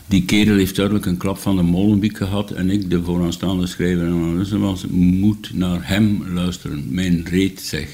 Die 0.07 0.25
kerel 0.25 0.57
heeft 0.57 0.75
duidelijk 0.75 1.05
een 1.05 1.17
klap 1.17 1.37
van 1.37 1.55
de 1.55 1.61
molenbiek 1.61 2.17
gehad 2.17 2.51
en 2.51 2.69
ik, 2.69 2.89
de 2.89 3.03
vooraanstaande 3.03 3.67
schrijver 3.67 4.05
en 4.05 4.11
analist 4.11 4.51
was, 4.51 4.85
moet 4.89 5.49
naar 5.53 5.87
hem 5.87 6.33
luisteren. 6.33 6.85
Mijn 6.89 7.25
reet 7.29 7.61
zeg. 7.61 7.89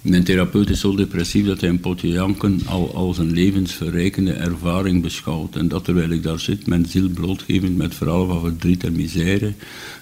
Mijn 0.00 0.24
therapeut 0.24 0.70
is 0.70 0.80
zo 0.80 0.94
depressief 0.94 1.46
dat 1.46 1.60
hij 1.60 1.70
een 1.70 1.80
potje 1.80 2.08
janken 2.08 2.60
al 2.66 2.94
als 2.94 3.18
een 3.18 3.32
levensverrijkende 3.32 4.32
ervaring 4.32 5.02
beschouwt. 5.02 5.56
En 5.56 5.68
dat 5.68 5.84
terwijl 5.84 6.10
ik 6.10 6.22
daar 6.22 6.38
zit, 6.38 6.66
mijn 6.66 6.86
ziel 6.86 7.08
blootgevend 7.08 7.76
met 7.76 7.94
verhalen 7.94 8.28
van 8.28 8.40
verdriet 8.40 8.84
en 8.84 8.92
misère, 8.92 9.52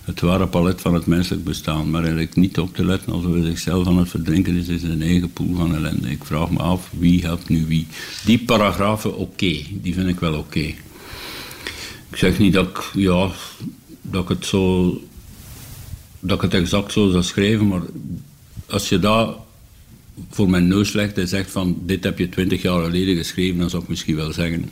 het 0.05 0.21
ware 0.21 0.47
palet 0.47 0.81
van 0.81 0.95
het 0.95 1.07
menselijk 1.07 1.45
bestaan, 1.45 1.91
maar 1.91 2.01
eigenlijk 2.01 2.37
niet 2.37 2.59
op 2.59 2.75
te 2.75 2.85
letten 2.85 3.13
alsof 3.13 3.33
hij 3.33 3.45
zichzelf 3.45 3.87
aan 3.87 3.99
het 3.99 4.09
verdrinken 4.09 4.57
is 4.57 4.69
in 4.69 4.79
zijn 4.79 5.03
eigen 5.03 5.33
poel 5.33 5.55
van 5.55 5.75
ellende. 5.75 6.11
Ik 6.11 6.25
vraag 6.25 6.51
me 6.51 6.59
af, 6.59 6.91
wie 6.99 7.23
helpt 7.23 7.49
nu 7.49 7.67
wie? 7.67 7.87
Die 8.25 8.39
paragrafen, 8.39 9.17
oké, 9.17 9.57
die 9.73 9.95
vind 9.95 10.09
ik 10.09 10.21
wel 10.21 10.35
oké. 10.35 10.75
Ik 12.11 12.17
zeg 12.17 12.39
niet 12.39 12.53
dat 12.53 12.69
ik, 12.69 12.91
ja, 12.95 13.31
dat 14.03 14.23
ik 14.23 14.29
het 14.29 14.47
zo, 14.47 14.93
dat 16.21 16.37
ik 16.37 16.43
het 16.43 16.55
exact 16.55 16.93
zo 16.93 17.11
zou 17.11 17.23
schrijven, 17.23 17.69
maar 17.69 17.83
als 18.67 18.89
je 18.89 18.99
daar 18.99 19.29
voor 20.31 20.51
mijn 20.51 20.69
neus 20.69 20.93
legt 20.93 21.19
en 21.19 21.29
zegt 21.29 21.51
van 21.51 21.79
dit 21.85 22.05
heb 22.05 22.19
je 22.19 22.29
twintig 22.29 22.63
jaar 22.63 22.85
geleden 22.85 23.17
geschreven, 23.17 23.59
dan 23.59 23.71
zou 23.71 23.83
ik 23.83 23.89
misschien 23.89 24.17
wel 24.17 24.33
zeggen, 24.33 24.63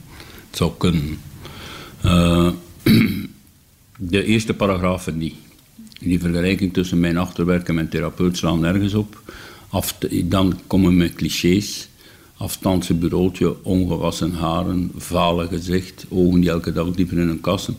het 0.49 0.57
zou 0.57 0.73
kunnen. 0.79 1.19
Uh, 2.05 2.51
de 3.99 4.25
eerste 4.25 4.55
paragrafen 4.55 5.19
niet. 5.19 5.35
Die 6.01 6.21
vergelijking 6.21 6.73
tussen 6.73 7.01
mijn 7.01 7.19
achterwerk 7.19 7.69
en 7.69 7.75
mijn 7.75 7.89
therapeut 7.89 8.37
slaan 8.37 8.61
nergens 8.61 8.95
op. 8.95 9.23
Af, 9.69 9.99
dan 10.25 10.61
komen 10.67 10.97
mijn 10.97 11.15
clichés. 11.15 11.89
Afstandse 12.37 12.95
bureautje, 12.95 13.65
ongewassen 13.65 14.33
haren, 14.33 14.91
vale 14.97 15.47
gezicht, 15.47 16.07
ogen 16.09 16.41
die 16.41 16.51
elke 16.51 16.73
dag 16.73 16.91
dieper 16.91 17.19
in 17.19 17.27
hun 17.27 17.41
kassen 17.41 17.77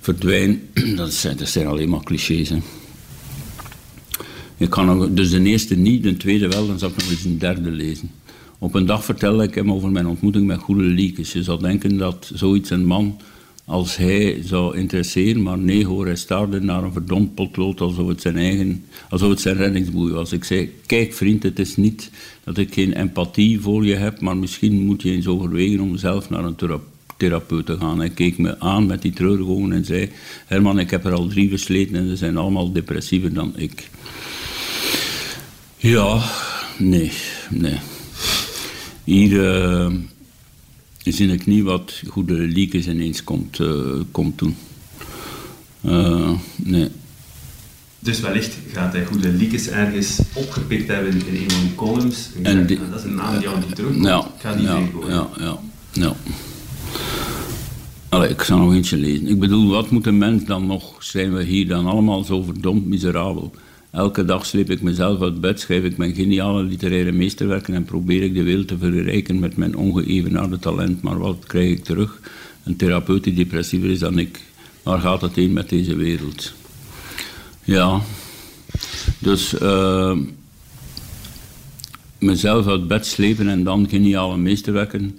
verdwijnen. 0.00 0.68
Dat 0.96 1.12
zijn, 1.12 1.36
dat 1.36 1.48
zijn 1.48 1.66
alleen 1.66 1.88
maar 1.88 2.02
clichés. 2.02 2.48
Hè. 2.48 2.58
Ik 4.56 4.70
kan 4.70 4.86
nog, 4.86 5.08
dus 5.10 5.30
de 5.30 5.42
eerste 5.42 5.74
niet, 5.74 6.02
de 6.02 6.16
tweede 6.16 6.48
wel, 6.48 6.66
dan 6.66 6.78
zal 6.78 6.88
ik 6.88 6.96
nog 6.96 7.10
eens 7.10 7.24
een 7.24 7.38
derde 7.38 7.70
lezen. 7.70 8.10
Op 8.58 8.74
een 8.74 8.86
dag 8.86 9.04
vertelde 9.04 9.42
ik 9.44 9.54
hem 9.54 9.72
over 9.72 9.90
mijn 9.90 10.06
ontmoeting 10.06 10.46
met 10.46 10.60
Goede 10.60 10.82
Liekes. 10.82 11.32
Je 11.32 11.42
zou 11.42 11.60
denken 11.60 11.96
dat 11.96 12.30
zoiets 12.34 12.70
een 12.70 12.84
man 12.84 13.16
als 13.64 13.96
hij 13.96 14.40
zou 14.44 14.76
interesseren, 14.76 15.42
maar 15.42 15.58
nee 15.58 15.86
hoor, 15.86 16.06
hij 16.06 16.16
staarde 16.16 16.60
naar 16.60 16.82
een 16.82 16.92
verdomd 16.92 17.34
potlood 17.34 17.80
alsof 17.80 18.08
het 18.08 18.20
zijn 18.20 18.36
eigen, 18.36 18.84
alsof 19.10 19.28
het 19.30 19.40
zijn 19.40 19.56
reddingsboei 19.56 20.12
was. 20.12 20.32
Ik 20.32 20.44
zei, 20.44 20.72
kijk 20.86 21.12
vriend, 21.12 21.42
het 21.42 21.58
is 21.58 21.76
niet 21.76 22.10
dat 22.44 22.58
ik 22.58 22.74
geen 22.74 22.92
empathie 22.92 23.60
voor 23.60 23.86
je 23.86 23.94
heb, 23.94 24.20
maar 24.20 24.36
misschien 24.36 24.84
moet 24.84 25.02
je 25.02 25.10
eens 25.10 25.26
overwegen 25.26 25.80
om 25.80 25.96
zelf 25.96 26.30
naar 26.30 26.44
een 26.44 26.56
therapeut 27.16 27.66
te 27.66 27.76
gaan. 27.76 27.98
Hij 27.98 28.10
keek 28.10 28.38
me 28.38 28.60
aan 28.60 28.86
met 28.86 29.02
die 29.02 29.12
treurige 29.12 29.50
ogen 29.50 29.72
en 29.72 29.84
zei, 29.84 30.10
Herman, 30.46 30.78
ik 30.78 30.90
heb 30.90 31.04
er 31.04 31.12
al 31.12 31.26
drie 31.26 31.48
versleten 31.48 31.94
en 31.94 32.08
ze 32.08 32.16
zijn 32.16 32.36
allemaal 32.36 32.72
depressiever 32.72 33.32
dan 33.32 33.52
ik. 33.56 33.90
Ja, 35.84 36.22
nee, 36.78 37.12
nee. 37.50 37.78
Hier 39.04 39.30
uh, 39.30 39.94
zie 41.02 41.32
ik 41.32 41.46
niet 41.46 41.62
wat 41.62 42.02
goede 42.06 42.34
liekes 42.34 42.88
ineens 42.88 43.24
komt, 43.24 43.58
uh, 43.58 44.00
komt 44.10 44.38
doen. 44.38 44.56
Uh, 45.80 46.30
nee. 46.56 46.88
Dus 47.98 48.20
wellicht 48.20 48.56
gaat 48.72 48.92
hij 48.92 49.04
goede 49.04 49.28
liekes 49.28 49.68
ergens 49.68 50.18
opgepikt 50.32 50.88
hebben 50.88 51.12
in 51.12 51.36
een 51.36 51.50
van 51.50 51.60
die 51.60 51.74
columns. 51.74 52.28
En, 52.42 52.66
die, 52.66 52.78
dat 52.90 52.98
is 52.98 53.04
een 53.04 53.14
naam 53.14 53.32
die 53.32 53.42
jou 53.42 53.58
niet 53.58 53.74
terugkomt. 53.74 54.04
Ja, 54.04 54.18
ik 54.18 54.40
ga 54.40 54.54
die 54.54 54.66
ja, 54.66 54.88
ja, 55.08 55.28
ja, 55.38 55.58
ja. 55.92 56.16
Allee, 58.08 58.28
ik 58.28 58.42
zal 58.42 58.58
nog 58.58 58.72
eentje 58.72 58.96
lezen. 58.96 59.26
Ik 59.26 59.38
bedoel, 59.38 59.70
wat 59.70 59.90
moet 59.90 60.06
een 60.06 60.18
mens 60.18 60.44
dan 60.44 60.66
nog? 60.66 61.04
Zijn 61.04 61.34
we 61.34 61.42
hier 61.42 61.68
dan 61.68 61.86
allemaal 61.86 62.24
zo 62.24 62.42
verdomd 62.42 62.86
miserabel? 62.86 63.54
Elke 63.94 64.24
dag 64.24 64.46
sleep 64.46 64.70
ik 64.70 64.82
mezelf 64.82 65.22
uit 65.22 65.40
bed, 65.40 65.60
schrijf 65.60 65.84
ik 65.84 65.96
mijn 65.96 66.14
geniale 66.14 66.62
literaire 66.62 67.12
meesterwerken 67.12 67.74
en 67.74 67.84
probeer 67.84 68.22
ik 68.22 68.34
de 68.34 68.42
wereld 68.42 68.68
te 68.68 68.78
verrijken 68.78 69.38
met 69.38 69.56
mijn 69.56 69.76
ongeëvenaarde 69.76 70.58
talent. 70.58 71.02
Maar 71.02 71.18
wat 71.18 71.44
krijg 71.46 71.70
ik 71.70 71.84
terug? 71.84 72.20
Een 72.64 72.76
therapeut 72.76 73.24
die 73.24 73.34
depressiever 73.34 73.90
is 73.90 73.98
dan 73.98 74.18
ik. 74.18 74.40
Waar 74.82 75.00
gaat 75.00 75.20
het 75.20 75.34
heen 75.34 75.52
met 75.52 75.68
deze 75.68 75.96
wereld? 75.96 76.52
Ja, 77.64 78.00
dus 79.18 79.54
uh, 79.60 80.18
mezelf 82.18 82.66
uit 82.66 82.88
bed 82.88 83.06
slepen 83.06 83.48
en 83.48 83.64
dan 83.64 83.88
geniale 83.88 84.36
meesterwerken 84.36 85.18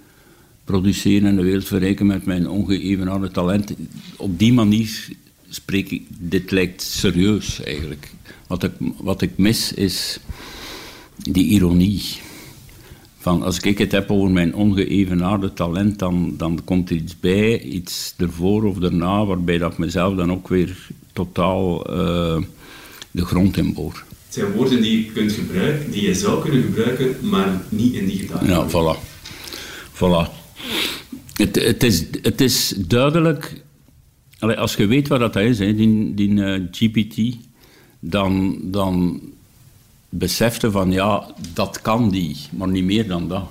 produceren 0.64 1.30
en 1.30 1.36
de 1.36 1.44
wereld 1.44 1.66
verrijken 1.66 2.06
met 2.06 2.26
mijn 2.26 2.50
ongeëvenaarde 2.50 3.32
talent. 3.32 3.74
Op 4.18 4.40
die 4.40 4.54
manier 4.54 5.08
spreek 5.50 5.92
ik, 5.92 6.04
dit 6.10 6.52
lijkt 6.52 6.82
serieus 6.82 7.64
eigenlijk. 7.64 8.14
Wat 8.48 8.64
ik, 8.64 8.72
wat 8.98 9.22
ik 9.22 9.38
mis 9.38 9.74
is 9.74 10.20
die 11.18 11.46
ironie. 11.46 12.02
Van 13.20 13.44
als 13.44 13.60
ik 13.60 13.78
het 13.78 13.92
heb 13.92 14.12
over 14.12 14.32
mijn 14.32 14.56
ongeëvenaarde 14.56 15.54
talent, 15.54 16.00
dan, 16.00 16.34
dan 16.38 16.62
komt 16.64 16.90
er 16.90 16.96
iets 16.96 17.20
bij, 17.20 17.62
iets 17.62 18.14
ervoor 18.18 18.64
of 18.64 18.82
erna, 18.82 19.26
waarbij 19.26 19.58
dat 19.58 19.72
ik 19.72 19.78
mezelf 19.78 20.16
dan 20.16 20.32
ook 20.32 20.48
weer 20.48 20.88
totaal 21.14 21.92
uh, 21.92 22.42
de 23.12 23.26
grond 23.26 23.58
in 23.58 23.74
boor. 23.74 24.04
Het 24.26 24.34
zijn 24.34 24.52
woorden 24.52 24.82
die 24.82 25.06
je 25.06 25.12
kunt 25.12 25.32
gebruiken, 25.32 25.92
die 25.92 26.02
je 26.02 26.14
zou 26.14 26.42
kunnen 26.42 26.64
gebruiken, 26.64 27.30
maar 27.30 27.62
niet 27.70 27.94
in 27.94 28.06
die 28.06 28.18
gedachte. 28.18 28.46
Ja, 28.46 28.68
voilà. 28.70 29.00
voilà. 29.94 30.44
Het, 31.34 31.56
het, 31.56 31.84
is, 31.84 32.06
het 32.22 32.42
is 32.42 32.74
duidelijk, 32.88 33.64
als 34.40 34.76
je 34.76 34.86
weet 34.86 35.08
wat 35.08 35.20
dat 35.20 35.36
is, 35.36 35.60
hè, 35.60 35.76
die, 35.76 36.14
die 36.14 36.30
uh, 36.30 36.62
GPT, 36.72 37.38
dan, 38.10 38.58
dan 38.62 39.22
besefte 40.10 40.72
van 40.72 40.92
ja, 40.92 41.34
dat 41.54 41.82
kan 41.82 42.10
die, 42.10 42.38
maar 42.52 42.68
niet 42.68 42.84
meer 42.84 43.08
dan 43.08 43.28
dat. 43.28 43.48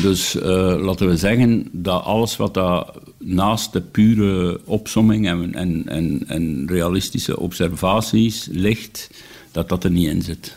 Dus 0.00 0.34
uh, 0.34 0.42
laten 0.80 1.08
we 1.08 1.16
zeggen 1.16 1.68
dat 1.72 2.02
alles 2.02 2.36
wat 2.36 2.54
daar 2.54 2.86
naast 3.18 3.72
de 3.72 3.80
pure 3.80 4.60
opsomming 4.64 5.26
en, 5.26 5.54
en, 5.54 5.88
en, 5.88 6.24
en, 6.26 6.66
realistische 6.66 7.38
observaties 7.38 8.48
ligt, 8.50 9.10
dat 9.50 9.68
dat 9.68 9.84
er 9.84 9.90
niet 9.90 10.08
in 10.08 10.22
zit. 10.22 10.56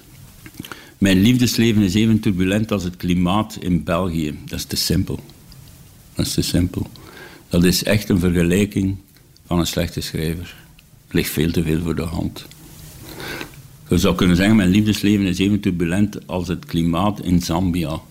Mijn 0.98 1.22
liefdesleven 1.22 1.82
is 1.82 1.94
even 1.94 2.20
turbulent 2.20 2.72
als 2.72 2.84
het 2.84 2.98
klimaat 2.98 3.58
in 3.60 3.84
België. 3.84 4.38
Dat 4.46 4.60
is 4.60 4.66
te 4.66 4.76
simpel. 4.76 5.20
Dat 6.14 6.26
is 6.26 6.34
te 6.34 6.42
simpel. 6.42 6.88
Dat 7.50 7.64
is 7.64 7.84
echt 7.84 8.10
een 8.10 8.20
vergelijking 8.20 8.96
van 9.46 9.60
een 9.60 9.68
slechte 9.68 10.02
schrijver. 10.02 10.56
Ligt 11.10 11.30
veel 11.30 11.52
te 11.52 11.64
veel 11.64 11.82
voor 11.82 11.96
de 11.96 12.02
hand. 12.02 12.46
Je 13.90 13.98
zou 13.98 14.16
kunnen 14.16 14.36
zeggen, 14.36 14.56
mijn 14.56 14.70
liefdesleven 14.70 15.26
is 15.26 15.40
even 15.40 15.60
turbulent 15.60 16.28
als 16.28 16.48
het 16.48 16.66
klimaat 16.66 17.22
in 17.22 17.42
Zambia. 17.42 18.02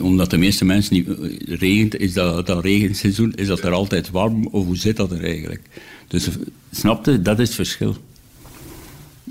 Omdat 0.00 0.30
de 0.30 0.36
meeste 0.36 0.64
mensen 0.64 0.94
niet 0.94 1.08
regent, 1.44 1.96
is 1.96 2.12
dat, 2.12 2.46
dat 2.46 2.64
regenseizoen, 2.64 3.32
is 3.34 3.46
dat 3.46 3.62
er 3.62 3.72
altijd 3.72 4.10
warm, 4.10 4.46
of 4.46 4.64
hoe 4.64 4.76
zit 4.76 4.96
dat 4.96 5.10
er 5.10 5.24
eigenlijk? 5.24 5.62
Dus 6.08 6.28
snapte, 6.70 7.22
dat 7.22 7.38
is 7.38 7.46
het 7.46 7.54
verschil. 7.54 7.96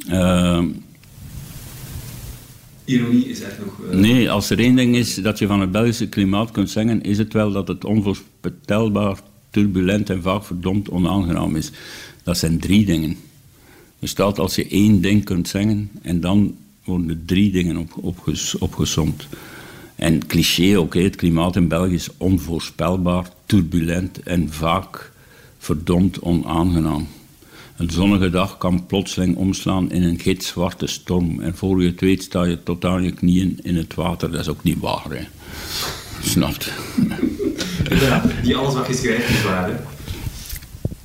Uh, 0.09 0.63
Ironie 2.85 3.29
is 3.29 3.41
echt 3.41 3.59
nog... 3.59 3.79
Uh... 3.91 3.99
Nee, 3.99 4.29
als 4.31 4.49
er 4.49 4.59
één 4.59 4.75
ding 4.75 4.95
is 4.95 5.15
dat 5.15 5.39
je 5.39 5.47
van 5.47 5.61
het 5.61 5.71
Belgische 5.71 6.07
klimaat 6.07 6.51
kunt 6.51 6.69
zeggen, 6.69 7.01
is 7.01 7.17
het 7.17 7.33
wel 7.33 7.51
dat 7.51 7.67
het 7.67 7.85
onvoorspelbaar, 7.85 9.19
turbulent 9.49 10.09
en 10.09 10.21
vaak 10.21 10.45
verdomd 10.45 10.89
onaangenaam 10.89 11.55
is. 11.55 11.71
Dat 12.23 12.37
zijn 12.37 12.59
drie 12.59 12.85
dingen. 12.85 13.17
Staat 14.01 14.39
als 14.39 14.55
je 14.55 14.67
één 14.67 15.01
ding 15.01 15.23
kunt 15.23 15.47
zeggen 15.47 15.89
en 16.01 16.21
dan 16.21 16.55
worden 16.83 17.09
er 17.09 17.25
drie 17.25 17.51
dingen 17.51 17.77
op, 17.77 17.91
opges, 17.95 18.57
opgezomd. 18.57 19.27
En 19.95 20.27
cliché 20.27 20.77
ook, 20.77 20.93
het 20.93 21.15
klimaat 21.15 21.55
in 21.55 21.67
België 21.67 21.93
is 21.93 22.09
onvoorspelbaar, 22.17 23.29
turbulent 23.45 24.19
en 24.23 24.53
vaak 24.53 25.11
verdomd 25.57 26.19
onaangenaam. 26.19 27.07
Een 27.77 27.89
zonnige 27.89 28.29
dag 28.29 28.57
kan 28.57 28.85
plotseling 28.85 29.35
omslaan 29.35 29.91
in 29.91 30.03
een 30.03 30.19
gitzwarte 30.19 30.87
storm. 30.87 31.41
En 31.41 31.55
voor 31.55 31.81
je 31.81 31.89
het 31.89 31.99
weet 31.99 32.23
sta 32.23 32.43
je 32.43 32.63
tot 32.63 32.85
aan 32.85 33.03
je 33.03 33.11
knieën 33.11 33.59
in 33.63 33.75
het 33.75 33.93
water. 33.93 34.31
Dat 34.31 34.41
is 34.41 34.47
ook 34.47 34.63
niet 34.63 34.79
waar, 34.79 35.05
hè. 35.09 35.27
Snapt? 36.23 36.73
Ja, 37.89 38.23
die 38.43 38.55
alles 38.55 38.73
wat 38.73 38.87
je 38.87 38.93
schrijft 38.93 39.29
is 39.29 39.43
waar, 39.43 39.69
hè? 39.69 39.96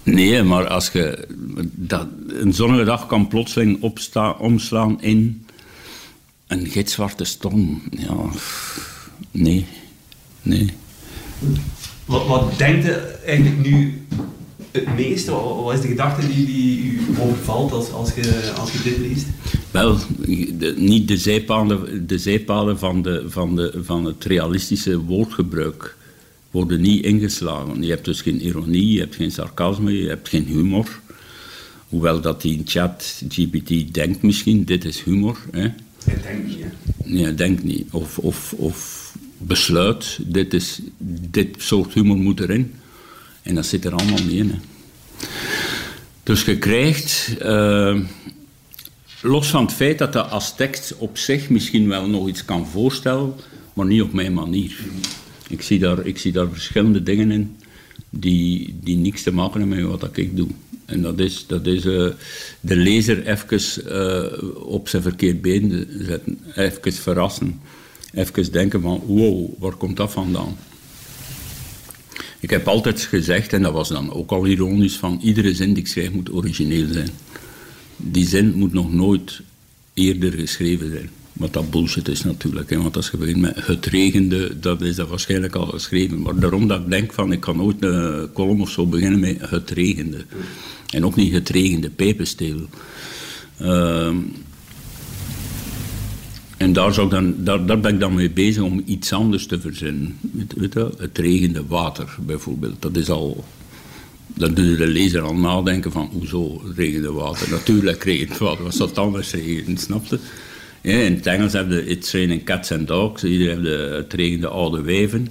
Nee, 0.02 0.42
maar 0.42 0.66
als 0.66 0.90
je... 0.90 1.28
Dat, 1.72 2.06
een 2.28 2.54
zonnige 2.54 2.84
dag 2.84 3.06
kan 3.06 3.28
plotseling 3.28 3.82
opsta, 3.82 4.30
omslaan 4.30 5.02
in 5.02 5.46
een 6.46 6.66
gitzwarte 6.66 7.24
storm. 7.24 7.82
Ja, 7.90 8.16
nee. 9.30 9.66
Nee. 10.42 10.70
Wat, 12.04 12.26
wat 12.26 12.58
denkt 12.58 12.84
je 12.84 12.92
eigenlijk 13.26 13.66
nu 13.66 14.06
het 14.70 14.96
meeste? 14.96 15.30
Wat 15.30 15.74
is 15.74 15.80
de 15.80 15.88
gedachte 15.88 16.26
die, 16.26 16.46
die 16.46 16.82
u 16.82 17.00
overvalt 17.20 17.72
als, 17.72 17.92
als, 17.92 18.14
je, 18.14 18.52
als 18.58 18.72
je 18.72 18.82
dit 18.82 18.98
leest? 18.98 19.26
Wel, 19.70 19.96
niet 20.76 21.08
de 21.08 21.16
zijpaden, 21.16 22.06
de 22.06 22.18
zijpaden 22.18 22.78
van, 22.78 23.02
de, 23.02 23.24
van, 23.28 23.56
de, 23.56 23.80
van 23.82 24.04
het 24.04 24.24
realistische 24.24 24.98
woordgebruik 25.00 25.96
worden 26.52 26.80
niet 26.80 27.04
ingeslagen. 27.04 27.82
Je 27.82 27.90
hebt 27.90 28.04
dus 28.04 28.20
geen 28.20 28.40
ironie, 28.40 28.92
je 28.92 28.98
hebt 29.00 29.14
geen 29.14 29.30
sarcasme, 29.30 29.92
je 29.92 30.08
hebt 30.08 30.28
geen 30.28 30.44
humor. 30.44 31.00
Hoewel 31.88 32.20
dat 32.20 32.42
die 32.42 32.62
chat 32.64 33.22
GPT 33.28 33.94
denkt 33.94 34.22
misschien, 34.22 34.64
dit 34.64 34.84
is 34.84 35.02
humor. 35.02 35.38
Hè. 35.50 35.60
Hij 36.04 36.20
denkt 36.22 36.46
niet, 36.46 36.58
hè? 36.60 36.68
Nee, 37.04 37.34
denkt 37.34 37.64
niet. 37.64 37.88
Of, 37.90 38.18
of, 38.18 38.52
of 38.52 39.12
besluit, 39.38 40.18
dit, 40.26 40.54
is, 40.54 40.80
dit 41.30 41.48
soort 41.58 41.94
humor 41.94 42.16
moet 42.16 42.40
erin. 42.40 42.74
En 43.42 43.54
dat 43.54 43.66
zit 43.66 43.84
er 43.84 43.94
allemaal 43.94 44.22
niet 44.22 44.32
in. 44.32 44.50
Hè. 44.50 44.58
Dus 46.22 46.44
je 46.44 46.58
krijgt, 46.58 47.36
uh, 47.42 48.00
los 49.22 49.50
van 49.50 49.64
het 49.64 49.72
feit 49.72 49.98
dat 49.98 50.12
dat 50.12 50.30
als 50.30 50.54
tekst 50.54 50.96
op 50.96 51.18
zich 51.18 51.48
misschien 51.48 51.88
wel 51.88 52.08
nog 52.08 52.28
iets 52.28 52.44
kan 52.44 52.66
voorstellen, 52.66 53.34
maar 53.72 53.86
niet 53.86 54.02
op 54.02 54.12
mijn 54.12 54.34
manier. 54.34 54.76
Ik 55.52 55.62
zie 55.62 55.78
daar, 55.78 56.06
ik 56.06 56.18
zie 56.18 56.32
daar 56.32 56.48
verschillende 56.48 57.02
dingen 57.02 57.30
in 57.30 57.56
die, 58.10 58.74
die 58.82 58.96
niks 58.96 59.22
te 59.22 59.32
maken 59.32 59.60
hebben 59.60 59.90
met 59.90 60.00
wat 60.00 60.16
ik 60.16 60.36
doe. 60.36 60.48
En 60.84 61.02
dat 61.02 61.18
is, 61.18 61.46
dat 61.46 61.66
is 61.66 61.84
uh, 61.84 62.10
de 62.60 62.76
lezer 62.76 63.26
even 63.26 63.60
uh, 63.86 64.66
op 64.66 64.88
zijn 64.88 65.02
verkeerd 65.02 65.42
been 65.42 65.86
zetten, 66.00 66.38
even 66.54 66.92
verrassen, 66.92 67.60
even 68.14 68.52
denken 68.52 68.80
van 68.80 69.02
wow, 69.06 69.50
waar 69.58 69.74
komt 69.74 69.96
dat 69.96 70.12
vandaan? 70.12 70.56
Ik 72.40 72.50
heb 72.50 72.68
altijd 72.68 73.00
gezegd, 73.00 73.52
en 73.52 73.62
dat 73.62 73.72
was 73.72 73.88
dan 73.88 74.12
ook 74.12 74.30
al 74.30 74.46
ironisch, 74.46 74.96
van 74.96 75.20
iedere 75.22 75.54
zin 75.54 75.72
die 75.72 75.82
ik 75.82 75.88
schrijf 75.88 76.10
moet 76.10 76.32
origineel 76.32 76.92
zijn. 76.92 77.10
Die 77.96 78.28
zin 78.28 78.54
moet 78.54 78.72
nog 78.72 78.92
nooit 78.92 79.40
eerder 79.94 80.32
geschreven 80.32 80.90
zijn. 80.90 81.10
Wat 81.32 81.52
dat 81.52 81.70
bullshit 81.70 82.08
is 82.08 82.24
natuurlijk. 82.24 82.70
Hè. 82.70 82.82
Want 82.82 82.96
als 82.96 83.10
je 83.10 83.16
begint 83.16 83.40
met 83.40 83.66
het 83.66 83.86
regende, 83.86 84.58
dat 84.60 84.80
is 84.80 84.96
dat 84.96 85.08
waarschijnlijk 85.08 85.54
al 85.54 85.66
geschreven. 85.66 86.22
Maar 86.22 86.38
daarom 86.38 86.68
dat 86.68 86.80
ik 86.80 86.90
denk 86.90 87.12
van, 87.12 87.32
ik 87.32 87.40
kan 87.40 87.56
nooit 87.56 87.76
een 87.80 88.32
column 88.32 88.60
of 88.60 88.70
zo 88.70 88.86
beginnen 88.86 89.20
met 89.20 89.50
het 89.50 89.70
regende. 89.70 90.24
En 90.90 91.04
ook 91.04 91.16
niet 91.16 91.32
het 91.32 91.48
regende 91.48 91.90
pijpensteel. 91.90 92.68
Uh, 93.60 94.14
en 96.56 96.72
daar, 96.72 96.94
zou 96.94 97.08
dan, 97.10 97.34
daar, 97.38 97.66
daar, 97.66 97.80
ben 97.80 97.94
ik 97.94 98.00
dan 98.00 98.14
mee 98.14 98.30
bezig 98.30 98.62
om 98.62 98.82
iets 98.84 99.12
anders 99.12 99.46
te 99.46 99.60
verzinnen. 99.60 100.18
Weet, 100.56 100.72
je, 100.72 100.90
het 100.96 101.18
regende 101.18 101.66
water 101.66 102.16
bijvoorbeeld. 102.20 102.82
Dat 102.82 102.96
is 102.96 103.10
al. 103.10 103.44
Dan 104.26 104.54
doe 104.54 104.64
je 104.64 104.76
de 104.76 104.86
lezer 104.86 105.20
al 105.20 105.34
nadenken 105.34 105.92
van 105.92 106.08
hoezo 106.12 106.62
regende 106.76 107.12
water. 107.12 107.50
Natuurlijk 107.50 108.04
regent 108.04 108.38
water, 108.38 108.64
wat 108.64 108.74
zou 108.74 108.88
het 108.88 108.98
anders 108.98 109.32
regenen, 109.32 109.78
snapte? 109.78 110.18
Ja, 110.82 110.98
in 110.98 111.14
het 111.14 111.26
Engels 111.26 111.52
heb 111.52 111.70
je 111.70 111.86
It's 111.86 112.12
raining 112.12 112.44
cats 112.44 112.72
and 112.72 112.88
dogs. 112.88 113.22
Hier 113.22 113.50
heb 113.50 113.62
je 113.62 113.70
Het 113.70 114.12
regende 114.12 114.48
oude 114.48 114.80
wijven. 114.80 115.24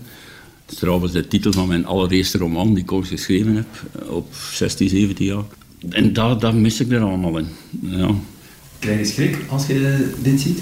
Dat 0.65 0.73
is 0.73 0.77
trouwens 0.77 1.11
de 1.11 1.27
titel 1.27 1.51
van 1.51 1.67
mijn 1.67 1.85
allereerste 1.85 2.37
roman 2.37 2.73
die 2.73 2.83
ik 2.83 2.91
ooit 2.91 3.07
geschreven 3.07 3.55
heb. 3.55 3.67
Op 4.09 4.33
16, 4.53 4.89
17 4.89 5.25
jaar. 5.25 5.43
En 5.89 6.13
daar, 6.13 6.39
daar 6.39 6.55
mis 6.55 6.79
ik 6.79 6.91
er 6.91 7.01
allemaal 7.01 7.37
in. 7.37 7.47
Ja. 7.81 8.09
Krijg 8.79 8.99
je 8.99 9.05
schrik 9.05 9.37
als 9.49 9.67
je 9.67 10.11
dit 10.21 10.41
ziet? 10.41 10.61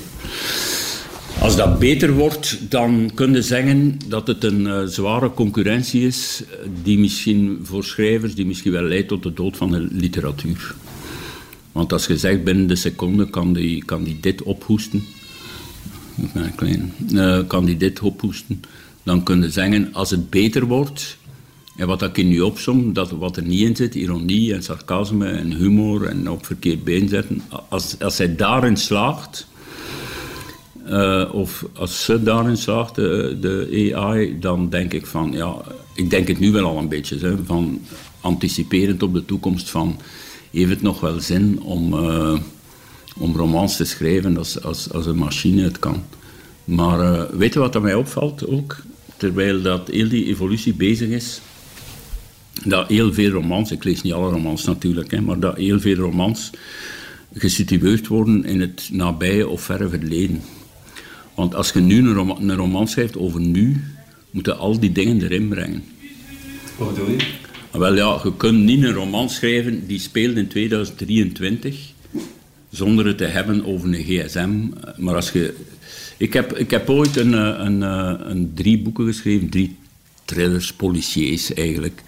Als 1.39 1.55
dat 1.55 1.79
beter 1.79 2.13
wordt, 2.13 2.57
dan 2.69 3.11
kun 3.13 3.33
je 3.33 3.41
zeggen 3.41 3.99
dat 4.07 4.27
het 4.27 4.43
een 4.43 4.61
uh, 4.61 4.83
zware 4.83 5.33
concurrentie 5.33 6.07
is, 6.07 6.43
die 6.83 6.99
misschien 6.99 7.59
voor 7.63 7.83
schrijvers, 7.83 8.35
die 8.35 8.45
misschien 8.45 8.71
wel 8.71 8.83
leidt 8.83 9.07
tot 9.07 9.23
de 9.23 9.33
dood 9.33 9.57
van 9.57 9.71
de 9.71 9.87
literatuur. 9.91 10.75
Want 11.71 11.93
als 11.93 12.07
je 12.07 12.17
zegt 12.17 12.43
binnen 12.43 12.67
de 12.67 12.75
seconde 12.75 13.29
kan 13.29 13.53
die, 13.53 13.85
kan 13.85 14.03
die 14.03 14.19
dit 14.19 14.43
ophoesten, 14.43 15.03
klein, 16.55 16.93
uh, 17.11 17.39
kan 17.47 17.65
die 17.65 17.77
dit 17.77 17.99
ophoesten, 17.99 18.61
dan 19.03 19.23
kun 19.23 19.41
je 19.41 19.49
zeggen 19.49 19.93
als 19.93 20.09
het 20.09 20.29
beter 20.29 20.65
wordt, 20.65 21.17
en 21.75 21.87
wat 21.87 22.01
ik 22.01 22.25
nu 22.25 22.41
opsom, 22.41 22.93
dat 22.93 23.11
wat 23.11 23.37
er 23.37 23.43
niet 23.43 23.61
in 23.61 23.75
zit, 23.75 23.95
ironie 23.95 24.53
en 24.53 24.63
sarcasme 24.63 25.27
en 25.27 25.53
humor 25.53 26.05
en 26.05 26.29
op 26.29 26.45
verkeerd 26.45 26.83
been 26.83 27.09
zetten, 27.09 27.41
als, 27.69 27.95
als 27.99 28.17
hij 28.17 28.35
daarin 28.35 28.77
slaagt, 28.77 29.47
uh, 30.87 31.29
of 31.31 31.65
als 31.73 32.03
ze 32.03 32.23
daarin 32.23 32.57
slaagt, 32.57 32.95
de, 32.95 33.37
de, 33.41 33.91
AI, 33.95 34.39
dan 34.39 34.69
denk 34.69 34.93
ik 34.93 35.05
van, 35.05 35.31
ja, 35.31 35.55
ik 35.93 36.09
denk 36.09 36.27
het 36.27 36.39
nu 36.39 36.51
wel 36.51 36.65
al 36.65 36.77
een 36.77 36.87
beetje, 36.87 37.17
hè, 37.17 37.35
van 37.45 37.81
anticiperend 38.21 39.03
op 39.03 39.13
de 39.13 39.25
toekomst 39.25 39.69
van, 39.69 39.99
heeft 40.51 40.69
het 40.69 40.81
nog 40.81 40.99
wel 40.99 41.19
zin 41.19 41.61
om, 41.61 41.93
uh, 41.93 42.39
om 43.17 43.35
romans 43.35 43.75
te 43.75 43.85
schrijven 43.85 44.37
als, 44.37 44.63
als, 44.63 44.91
als 44.91 45.05
een 45.05 45.17
machine 45.17 45.61
het 45.61 45.79
kan. 45.79 46.03
Maar 46.63 46.99
uh, 46.99 47.23
weet 47.37 47.53
je 47.53 47.59
wat 47.59 47.75
er 47.75 47.81
mij 47.81 47.95
opvalt 47.95 48.47
ook? 48.47 48.77
Terwijl 49.17 49.61
dat 49.61 49.87
heel 49.87 50.09
die 50.09 50.25
evolutie 50.25 50.73
bezig 50.73 51.09
is, 51.09 51.41
dat 52.63 52.87
heel 52.87 53.13
veel 53.13 53.29
romans, 53.29 53.71
ik 53.71 53.83
lees 53.83 54.01
niet 54.01 54.13
alle 54.13 54.31
romans 54.31 54.63
natuurlijk, 54.63 55.11
hè, 55.11 55.21
maar 55.21 55.39
dat 55.39 55.57
heel 55.57 55.79
veel 55.79 55.95
romans 55.95 56.49
gesitueerd 57.33 58.07
worden 58.07 58.45
in 58.45 58.61
het 58.61 58.89
nabije 58.91 59.47
of 59.47 59.61
verre 59.61 59.89
verleden. 59.89 60.41
Want 61.35 61.55
als 61.55 61.71
je 61.71 61.79
nu 61.79 62.09
een 62.09 62.55
roman 62.55 62.87
schrijft 62.87 63.17
over 63.17 63.41
nu, 63.41 63.83
moeten 64.31 64.57
al 64.57 64.79
die 64.79 64.91
dingen 64.91 65.21
erin 65.21 65.47
brengen. 65.47 65.83
Wat 66.77 66.93
bedoel 66.93 67.09
je? 67.09 67.48
Wel 67.71 67.95
ja, 67.95 68.19
je 68.23 68.35
kunt 68.37 68.63
niet 68.63 68.83
een 68.83 68.93
roman 68.93 69.29
schrijven 69.29 69.87
die 69.87 69.99
speelt 69.99 70.37
in 70.37 70.47
2023 70.47 71.93
zonder 72.69 73.05
het 73.05 73.17
te 73.17 73.25
hebben 73.25 73.65
over 73.65 73.87
een 73.87 74.03
gsm. 74.03 74.57
Maar 74.97 75.15
als 75.15 75.31
je... 75.31 75.55
Ik 76.17 76.33
heb, 76.33 76.57
ik 76.57 76.71
heb 76.71 76.89
ooit 76.89 77.15
een, 77.15 77.33
een, 77.33 77.81
een, 77.81 78.29
een 78.31 78.51
drie 78.55 78.79
boeken 78.79 79.05
geschreven, 79.05 79.49
drie 79.49 79.75
thrillers, 80.25 80.73
policiers 80.73 81.53
eigenlijk. 81.53 82.03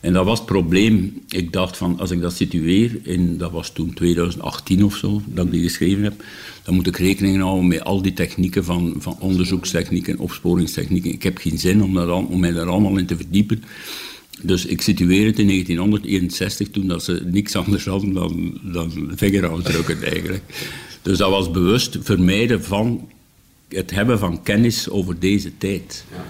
En 0.00 0.12
dat 0.12 0.24
was 0.24 0.38
het 0.38 0.48
probleem. 0.48 1.22
Ik 1.28 1.52
dacht 1.52 1.76
van, 1.76 1.98
als 1.98 2.10
ik 2.10 2.20
dat 2.20 2.32
situeer, 2.32 2.98
in, 3.02 3.38
dat 3.38 3.50
was 3.50 3.70
toen 3.70 3.94
2018 3.94 4.84
of 4.84 4.96
zo, 4.96 5.22
dat 5.26 5.44
ik 5.44 5.50
die 5.50 5.62
geschreven 5.62 6.02
heb, 6.04 6.24
dan 6.62 6.74
moet 6.74 6.86
ik 6.86 6.96
rekening 6.96 7.40
houden 7.40 7.66
met 7.66 7.84
al 7.84 8.02
die 8.02 8.12
technieken 8.12 8.64
van, 8.64 8.94
van 8.98 9.16
onderzoekstechnieken, 9.20 10.18
opsporingstechnieken. 10.18 11.12
Ik 11.12 11.22
heb 11.22 11.38
geen 11.38 11.58
zin 11.58 11.82
om, 11.82 11.94
dat, 11.94 12.08
om 12.08 12.40
mij 12.40 12.52
daar 12.52 12.68
allemaal 12.68 12.96
in 12.96 13.06
te 13.06 13.16
verdiepen. 13.16 13.64
Dus 14.42 14.66
ik 14.66 14.80
situeer 14.80 15.26
het 15.26 15.38
in 15.38 15.46
1961, 15.46 16.68
toen 16.68 16.86
dat 16.86 17.04
ze 17.04 17.22
niks 17.24 17.56
anders 17.56 17.84
hadden 17.84 18.12
dan, 18.12 18.60
dan 18.62 19.12
vingerafdrukken 19.14 20.02
eigenlijk. 20.02 20.42
Dus 21.02 21.18
dat 21.18 21.30
was 21.30 21.50
bewust 21.50 21.98
vermijden 22.00 22.64
van 22.64 23.08
het 23.68 23.90
hebben 23.90 24.18
van 24.18 24.42
kennis 24.42 24.90
over 24.90 25.18
deze 25.18 25.58
tijd. 25.58 26.04
Ja. 26.10 26.24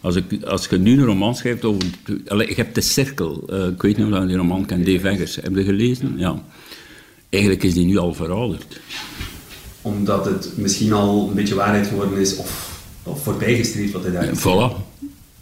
Als, 0.00 0.16
ik, 0.16 0.42
als 0.44 0.66
je 0.66 0.78
nu 0.78 0.98
een 0.98 1.04
roman 1.04 1.36
schrijft 1.36 1.64
over... 1.64 1.82
Allez, 2.26 2.48
je 2.48 2.54
hebt 2.54 2.74
de 2.74 2.80
cirkel. 2.80 3.44
Uh, 3.50 3.66
ik 3.66 3.82
weet 3.82 3.96
niet 3.96 4.12
of 4.12 4.20
je 4.20 4.26
die 4.26 4.36
roman 4.36 4.66
kent, 4.66 4.86
Dave 4.86 5.08
Eggers. 5.08 5.36
Heb 5.36 5.56
je 5.56 5.64
gelezen? 5.64 6.14
Ja. 6.16 6.42
Eigenlijk 7.28 7.62
is 7.62 7.74
die 7.74 7.86
nu 7.86 7.96
al 7.96 8.14
verouderd. 8.14 8.80
Omdat 9.82 10.24
het 10.24 10.52
misschien 10.56 10.92
al 10.92 11.28
een 11.28 11.34
beetje 11.34 11.54
waarheid 11.54 11.86
geworden 11.86 12.18
is 12.18 12.36
of, 12.36 12.80
of 13.02 13.22
voorbijgestreefd 13.22 13.92
wat 13.92 14.02
hij 14.02 14.12
daar 14.12 14.24
ja, 14.24 14.34
Voilà. 14.34 14.85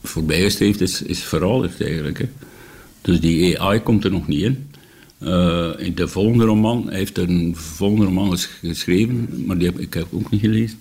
Voorbijgestreefd 0.07 0.81
is, 0.81 1.03
is 1.03 1.23
verouderd 1.23 1.81
eigenlijk. 1.81 2.27
Dus 3.01 3.21
die 3.21 3.61
AI 3.61 3.81
komt 3.81 4.05
er 4.05 4.11
nog 4.11 4.27
niet 4.27 4.43
in. 4.43 4.71
Uh, 5.23 5.71
in 5.77 5.95
de 5.95 6.09
volgende 6.09 6.45
roman, 6.45 6.87
hij 6.88 6.99
heeft 6.99 7.19
een 7.19 7.57
volgende 7.57 8.05
roman 8.05 8.38
geschreven, 8.38 9.45
maar 9.47 9.59
die 9.59 9.67
heb 9.67 9.79
ik 9.79 9.95
heb 9.95 10.07
ook 10.11 10.31
niet 10.31 10.40
gelezen. 10.40 10.79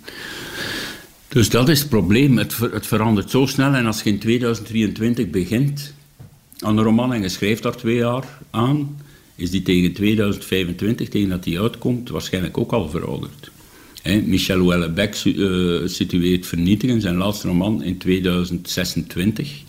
Dus 1.27 1.49
dat 1.49 1.69
is 1.69 1.79
het 1.79 1.89
probleem. 1.89 2.37
Het, 2.37 2.57
het, 2.57 2.87
verandert 2.87 3.29
zo 3.29 3.45
snel. 3.45 3.73
En 3.73 3.85
als 3.85 4.03
je 4.03 4.09
in 4.09 4.19
2023 4.19 5.29
begint 5.29 5.93
aan 6.59 6.77
een 6.77 6.83
roman 6.83 7.13
en 7.13 7.21
je 7.21 7.29
schrijft 7.29 7.63
daar 7.63 7.75
twee 7.75 7.95
jaar 7.95 8.39
aan, 8.49 8.97
is 9.35 9.51
die 9.51 9.61
tegen 9.61 9.93
2025, 9.93 11.09
tegen 11.09 11.29
dat 11.29 11.43
die 11.43 11.59
uitkomt, 11.59 12.09
waarschijnlijk 12.09 12.57
ook 12.57 12.71
al 12.71 12.89
verouderd. 12.89 13.51
He, 14.03 14.21
Michel 14.21 14.59
Houellebecq 14.59 15.25
uh, 15.25 15.87
situeert 15.87 16.45
Vernietigen, 16.45 17.01
zijn 17.01 17.15
laatste 17.15 17.47
roman, 17.47 17.83
in 17.83 17.97
2026. 17.97 19.61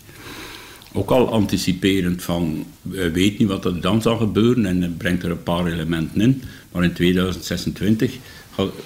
Ook 0.93 1.09
al 1.09 1.31
anticiperend 1.31 2.23
van, 2.23 2.65
we 2.81 3.11
weten 3.11 3.35
niet 3.39 3.47
wat 3.47 3.65
er 3.65 3.81
dan 3.81 4.01
zal 4.01 4.17
gebeuren 4.17 4.65
en 4.65 4.97
brengt 4.97 5.23
er 5.23 5.31
een 5.31 5.43
paar 5.43 5.65
elementen 5.65 6.21
in. 6.21 6.43
Maar 6.71 6.83
in 6.83 6.93
2026 6.93 8.17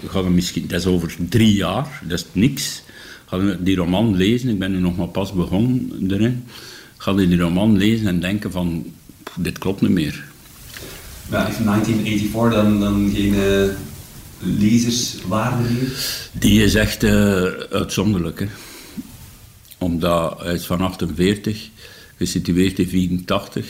ga, 0.08 0.20
je 0.20 0.30
misschien, 0.30 0.68
dat 0.68 0.80
is 0.80 0.86
over 0.86 1.16
drie 1.30 1.54
jaar, 1.54 2.02
dat 2.08 2.20
is 2.20 2.26
niks. 2.32 2.84
Ga 3.26 3.38
je 3.38 3.58
die 3.60 3.76
roman 3.76 4.16
lezen, 4.16 4.50
ik 4.50 4.60
ben 4.60 4.72
nu 4.72 4.80
nog 4.80 4.98
maar 4.98 5.08
pas 5.08 5.34
begonnen 5.34 6.12
erin. 6.12 6.44
Ga 6.98 7.12
je 7.12 7.28
die 7.28 7.40
roman 7.40 7.78
lezen 7.78 8.08
en 8.08 8.20
denken 8.20 8.52
van, 8.52 8.86
dit 9.36 9.58
klopt 9.58 9.82
niet 9.82 9.92
meer. 9.92 10.24
Ja, 11.30 11.48
in 11.58 11.66
1984 11.66 12.62
dan, 12.62 12.80
dan 12.80 13.12
geen 13.14 13.34
lezerswaarde 14.40 15.70
meer? 15.70 15.92
Die 16.32 16.64
is 16.64 16.76
echt 16.76 17.04
uh, 17.04 17.44
uitzonderlijk. 17.72 18.40
Hè. 18.40 18.46
Omdat 19.78 20.40
hij 20.42 20.54
is 20.54 20.66
van 20.66 20.82
48, 20.82 21.70
gesitueerd 22.18 22.80
in 22.80 22.88
84. 22.88 23.66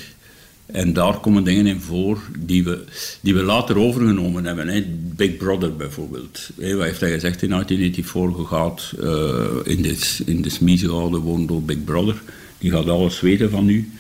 En 0.66 0.94
daar 0.94 1.20
komen 1.20 1.44
dingen 1.44 1.68
in 1.68 1.82
voor 1.82 2.22
die 2.40 2.64
we, 2.64 2.84
die 3.22 3.34
we 3.34 3.44
later 3.44 3.78
overgenomen 3.78 4.46
hebben. 4.46 4.68
Hè. 4.68 4.86
Big 5.16 5.38
Brother 5.38 5.76
bijvoorbeeld. 5.76 6.50
Wat 6.56 6.66
heeft 6.66 7.00
hij 7.00 7.12
gezegd 7.12 7.42
in 7.42 7.50
1984? 7.50 8.48
gaat 8.48 8.94
uh, 9.00 9.76
in, 9.76 9.82
de, 9.82 10.24
in 10.26 10.42
de 10.42 10.50
smiezen 10.50 10.90
gehouden 10.90 11.66
Big 11.66 11.84
Brother. 11.84 12.22
Die 12.58 12.72
gaat 12.72 12.88
alles 12.88 13.20
weten 13.20 13.50
van 13.50 13.70
u. 13.70 13.92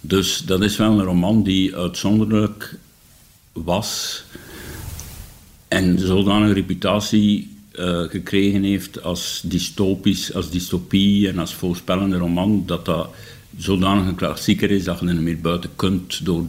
Dus 0.00 0.42
dat 0.46 0.62
is 0.62 0.76
wel 0.76 0.98
een 0.98 1.04
roman 1.04 1.42
die 1.42 1.76
uitzonderlijk 1.76 2.74
was 3.52 4.24
en 5.68 5.98
zodanig 5.98 6.54
reputatie 6.54 7.56
uh, 7.74 8.00
gekregen 8.00 8.62
heeft 8.62 9.02
als 9.02 9.42
dystopisch, 9.44 10.34
als 10.34 10.50
dystopie 10.50 11.28
en 11.28 11.38
als 11.38 11.54
voorspellende 11.54 12.16
roman, 12.16 12.62
dat 12.66 12.84
dat 12.84 13.10
zodanig 13.56 14.06
een 14.06 14.14
klassieker 14.14 14.70
is 14.70 14.84
dat 14.84 15.00
je 15.00 15.06
er 15.06 15.14
meer 15.14 15.40
buiten 15.40 15.70
kunt 15.76 16.24
door, 16.24 16.46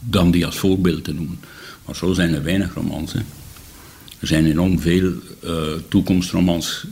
dan 0.00 0.30
die 0.30 0.46
als 0.46 0.56
voorbeeld 0.56 1.04
te 1.04 1.14
noemen. 1.14 1.38
Maar 1.84 1.96
zo 1.96 2.12
zijn 2.12 2.34
er 2.34 2.42
weinig 2.42 2.74
romans. 2.74 3.14
Er 4.18 4.26
zijn 4.26 4.46
enorm 4.46 4.80
veel 4.80 5.12
uh, 5.44 5.50
toekomstromans 5.88 6.86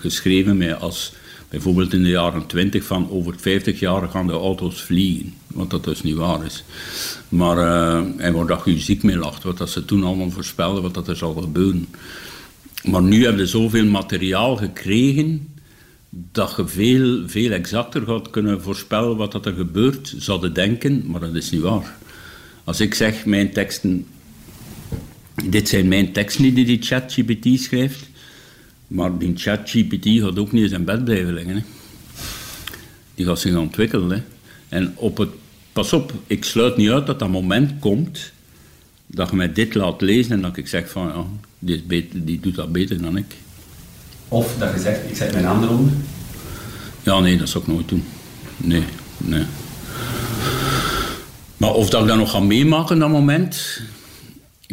geschreven 0.00 0.56
met 0.56 0.80
als 0.80 1.12
bijvoorbeeld 1.48 1.92
in 1.92 2.02
de 2.02 2.08
jaren 2.08 2.46
20 2.46 2.84
van 2.84 3.10
over 3.10 3.34
50 3.38 3.80
jaar 3.80 4.08
gaan 4.08 4.26
de 4.26 4.32
auto's 4.32 4.82
vliegen. 4.82 5.34
Wat 5.46 5.70
dat 5.70 5.84
dus 5.84 6.02
niet 6.02 6.16
waar 6.16 6.44
is. 6.44 6.64
Maar, 7.28 7.56
uh, 7.56 8.26
en 8.26 8.32
waar 8.32 8.60
je 8.64 8.78
ziek 8.78 9.02
mee 9.02 9.16
lacht, 9.16 9.42
wat 9.42 9.58
dat 9.58 9.70
ze 9.70 9.84
toen 9.84 10.04
allemaal 10.04 10.30
voorspelden, 10.30 10.82
wat 10.82 10.94
dat 10.94 11.08
er 11.08 11.16
zal 11.16 11.34
gebeuren. 11.34 11.88
Maar 12.84 13.02
nu 13.02 13.24
hebben 13.24 13.46
ze 13.46 13.58
zoveel 13.58 13.86
materiaal 13.86 14.56
gekregen 14.56 15.48
dat 16.10 16.54
je 16.56 16.66
veel, 16.68 17.28
veel 17.28 17.50
exacter 17.50 18.02
gaat 18.02 18.30
kunnen 18.30 18.62
voorspellen 18.62 19.16
wat 19.16 19.32
dat 19.32 19.46
er 19.46 19.54
gebeurt, 19.54 20.14
zouden 20.18 20.54
denken, 20.54 21.02
maar 21.06 21.20
dat 21.20 21.34
is 21.34 21.50
niet 21.50 21.60
waar. 21.60 21.96
Als 22.64 22.80
ik 22.80 22.94
zeg, 22.94 23.24
mijn 23.24 23.52
teksten, 23.52 24.06
dit 25.44 25.68
zijn 25.68 25.88
mijn 25.88 26.12
teksten 26.12 26.54
die 26.54 26.64
die 26.64 26.82
ChatGPT 26.82 27.60
schrijft, 27.60 28.07
maar 28.88 29.18
die 29.18 29.32
ChatGPT 29.36 30.06
gaat 30.06 30.38
ook 30.38 30.52
niet 30.52 30.62
in 30.62 30.68
zijn 30.68 30.84
bed 30.84 31.04
blijven 31.04 31.32
liggen. 31.34 31.54
Hè. 31.54 31.62
Die 33.14 33.26
gaat 33.26 33.40
zich 33.40 33.56
ontwikkelen. 33.56 34.10
Hè. 34.10 34.22
En 34.68 34.92
op 34.96 35.18
het, 35.18 35.30
pas 35.72 35.92
op, 35.92 36.12
ik 36.26 36.44
sluit 36.44 36.76
niet 36.76 36.90
uit 36.90 37.06
dat 37.06 37.18
dat 37.18 37.28
moment 37.28 37.72
komt 37.78 38.32
dat 39.06 39.30
je 39.30 39.36
mij 39.36 39.52
dit 39.52 39.74
laat 39.74 40.00
lezen 40.00 40.32
en 40.32 40.40
dat 40.40 40.56
ik 40.56 40.68
zeg 40.68 40.90
van, 40.90 41.06
ja, 41.06 41.24
die, 41.58 41.76
is 41.76 41.86
beter, 41.86 42.24
die 42.24 42.40
doet 42.40 42.54
dat 42.54 42.72
beter 42.72 43.02
dan 43.02 43.16
ik. 43.16 43.34
Of 44.28 44.54
dat 44.58 44.72
je 44.74 44.80
zegt, 44.80 45.10
ik 45.10 45.16
zet 45.16 45.32
mijn 45.32 45.44
handen 45.44 45.68
onder? 45.68 45.92
Ja, 47.02 47.20
nee, 47.20 47.38
dat 47.38 47.48
zou 47.48 47.64
ik 47.64 47.70
nooit 47.70 47.88
doen. 47.88 48.04
Nee, 48.56 48.84
nee. 49.16 49.44
Maar 51.56 51.72
of 51.74 51.90
dat 51.90 52.02
ik 52.02 52.08
dat 52.08 52.16
nog 52.16 52.30
ga 52.30 52.40
meemaken, 52.40 52.98
dat 52.98 53.08
moment, 53.08 53.80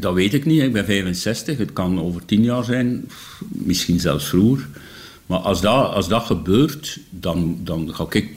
dat 0.01 0.13
weet 0.13 0.33
ik 0.33 0.45
niet. 0.45 0.61
Ik 0.61 0.73
ben 0.73 0.85
65, 0.85 1.57
het 1.57 1.73
kan 1.73 2.01
over 2.01 2.25
tien 2.25 2.43
jaar 2.43 2.63
zijn, 2.63 3.09
misschien 3.47 3.99
zelfs 3.99 4.25
vroeger. 4.25 4.67
Maar 5.25 5.39
als 5.39 5.61
dat, 5.61 5.93
als 5.93 6.07
dat 6.07 6.23
gebeurt, 6.23 6.99
dan, 7.09 7.59
dan 7.63 7.95
ga 7.95 8.05
ik 8.09 8.29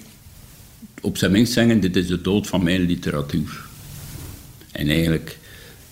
op 1.00 1.16
zijn 1.16 1.32
minst 1.32 1.52
zeggen, 1.52 1.80
dit 1.80 1.96
is 1.96 2.06
de 2.06 2.20
dood 2.20 2.46
van 2.46 2.62
mijn 2.62 2.80
literatuur. 2.80 3.66
En 4.72 4.88
eigenlijk 4.88 5.38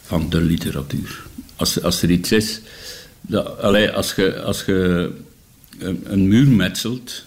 van 0.03 0.31
de 0.31 0.41
literatuur. 0.41 1.23
Als, 1.57 1.83
als 1.83 2.03
er 2.03 2.11
iets 2.11 2.33
is, 2.33 2.61
dat, 3.21 3.61
als 3.95 4.15
je, 4.15 4.43
als 4.43 4.67
een, 4.67 6.01
een 6.05 6.29
muur 6.29 6.49
metselt, 6.49 7.25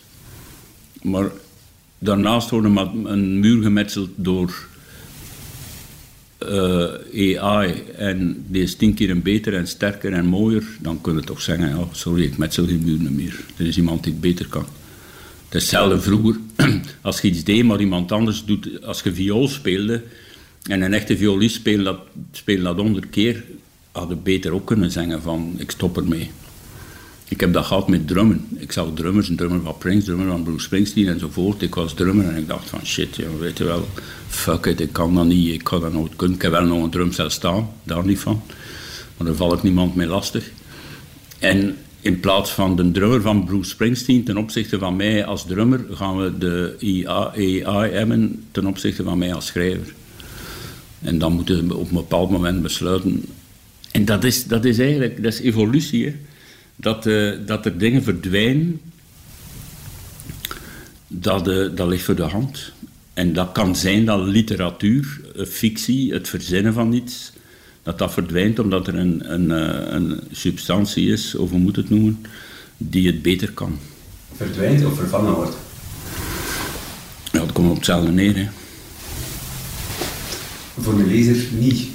maar 1.01 1.31
daarnaast 1.99 2.49
wordt 2.49 2.67
een 3.03 3.39
muur 3.39 3.63
gemetseld 3.63 4.09
door 4.15 4.67
uh, 6.39 7.39
AI 7.39 7.83
en 7.97 8.45
die 8.47 8.63
is 8.63 8.75
tien 8.75 8.93
keer 8.93 9.21
beter 9.21 9.53
en 9.53 9.67
sterker 9.67 10.13
en 10.13 10.25
mooier, 10.25 10.63
dan 10.81 11.01
kun 11.01 11.15
je 11.15 11.21
toch 11.21 11.41
zeggen, 11.41 11.87
sorry, 11.91 12.23
ik 12.23 12.37
metsel 12.37 12.65
geen 12.65 12.83
muur 12.83 13.11
meer. 13.11 13.39
Er 13.57 13.67
is 13.67 13.77
iemand 13.77 14.03
die 14.03 14.11
het 14.11 14.21
beter 14.21 14.47
kan. 14.47 14.65
Hetzelfde 15.49 16.01
vroeger, 16.01 16.39
als 17.01 17.21
je 17.21 17.27
iets 17.27 17.43
deed, 17.43 17.63
maar 17.63 17.79
iemand 17.79 18.11
anders 18.11 18.45
doet, 18.45 18.83
als 18.83 19.01
je 19.01 19.13
viool 19.13 19.47
speelde, 19.47 20.03
en 20.63 20.81
een 20.81 20.93
echte 20.93 21.17
violist 21.17 21.55
speelde 21.55 21.83
dat, 21.83 21.99
speelde 22.31 22.63
dat 22.63 22.77
honderd 22.77 23.09
keer, 23.09 23.43
hadden 23.91 24.23
beter 24.23 24.51
ook 24.51 24.65
kunnen 24.67 24.91
zeggen 24.91 25.21
van, 25.21 25.55
ik 25.57 25.71
stop 25.71 25.97
ermee. 25.97 26.31
Ik 27.29 27.39
heb 27.39 27.53
dat 27.53 27.65
gehad 27.65 27.87
met 27.87 28.07
drummen. 28.07 28.47
Ik 28.55 28.71
zag 28.71 28.87
drummers, 28.93 29.29
een 29.29 29.35
drummer 29.35 29.61
van 29.61 29.77
Prince, 29.77 30.05
drummer 30.05 30.27
van 30.27 30.43
Bruce 30.43 30.63
Springsteen 30.63 31.07
enzovoort. 31.07 31.61
Ik 31.61 31.75
was 31.75 31.93
drummer 31.93 32.27
en 32.27 32.35
ik 32.35 32.47
dacht 32.47 32.69
van 32.69 32.85
shit, 32.85 33.15
ja, 33.15 33.27
weet 33.39 33.57
je 33.57 33.63
wel, 33.63 33.87
fuck 34.27 34.65
it, 34.65 34.79
ik 34.79 34.93
kan 34.93 35.15
dat 35.15 35.25
niet, 35.25 35.53
ik 35.53 35.63
kan 35.63 35.81
dat 35.81 35.93
nooit 35.93 36.15
kunnen. 36.15 36.35
Ik 36.35 36.41
heb 36.41 36.51
wel 36.51 36.65
nog 36.65 36.83
een 36.83 36.89
drumstel 36.89 37.29
staan, 37.29 37.69
daar 37.83 38.05
niet 38.05 38.19
van. 38.19 38.41
Maar 39.17 39.27
daar 39.27 39.35
val 39.35 39.53
ik 39.53 39.63
niemand 39.63 39.95
mee 39.95 40.07
lastig. 40.07 40.51
En 41.39 41.77
in 42.01 42.19
plaats 42.19 42.51
van 42.51 42.75
de 42.75 42.91
drummer 42.91 43.21
van 43.21 43.45
Bruce 43.45 43.69
Springsteen 43.69 44.23
ten 44.23 44.37
opzichte 44.37 44.79
van 44.79 44.95
mij 44.95 45.25
als 45.25 45.45
drummer, 45.45 45.85
gaan 45.91 46.17
we 46.17 46.37
de 46.37 46.75
AI 47.07 47.91
hebben 47.91 48.45
ten 48.51 48.65
opzichte 48.65 49.03
van 49.03 49.17
mij 49.17 49.33
als 49.33 49.45
schrijver. 49.45 49.93
En 51.01 51.17
dan 51.17 51.33
moeten 51.33 51.67
we 51.67 51.75
op 51.75 51.89
een 51.89 51.95
bepaald 51.95 52.29
moment 52.29 52.61
besluiten. 52.61 53.25
En 53.91 54.05
dat 54.05 54.23
is, 54.23 54.45
dat 54.45 54.65
is 54.65 54.79
eigenlijk 54.79 55.23
dat 55.23 55.33
is 55.33 55.39
evolutie. 55.39 56.05
Hè? 56.05 56.15
Dat, 56.81 57.05
uh, 57.05 57.31
dat 57.45 57.65
er 57.65 57.77
dingen 57.77 58.03
verdwijnen, 58.03 58.81
dat, 61.07 61.47
uh, 61.47 61.75
dat 61.75 61.87
ligt 61.87 62.03
voor 62.03 62.15
de 62.15 62.21
hand. 62.21 62.71
En 63.13 63.33
dat 63.33 63.51
kan 63.51 63.75
zijn 63.75 64.05
dat 64.05 64.27
literatuur, 64.27 65.21
eh, 65.35 65.45
fictie, 65.45 66.13
het 66.13 66.29
verzinnen 66.29 66.73
van 66.73 66.93
iets, 66.93 67.31
dat 67.83 67.97
dat 67.97 68.13
verdwijnt 68.13 68.59
omdat 68.59 68.87
er 68.87 68.95
een, 68.95 69.33
een, 69.33 69.49
een 69.95 70.19
substantie 70.31 71.11
is, 71.11 71.35
of 71.35 71.49
hoe 71.49 71.59
moet 71.59 71.75
het 71.75 71.89
noemen, 71.89 72.25
die 72.77 73.07
het 73.07 73.21
beter 73.21 73.51
kan. 73.51 73.77
Verdwijnt 74.35 74.85
of 74.85 74.95
vervangen 74.95 75.33
wordt? 75.33 75.57
Ja, 77.31 77.39
dat 77.39 77.51
komt 77.51 77.69
op 77.69 77.75
hetzelfde 77.75 78.11
neer. 78.11 78.35
Hè. 78.35 78.47
Voor 80.77 80.97
de 80.97 81.05
lezer 81.05 81.47
niet. 81.51 81.87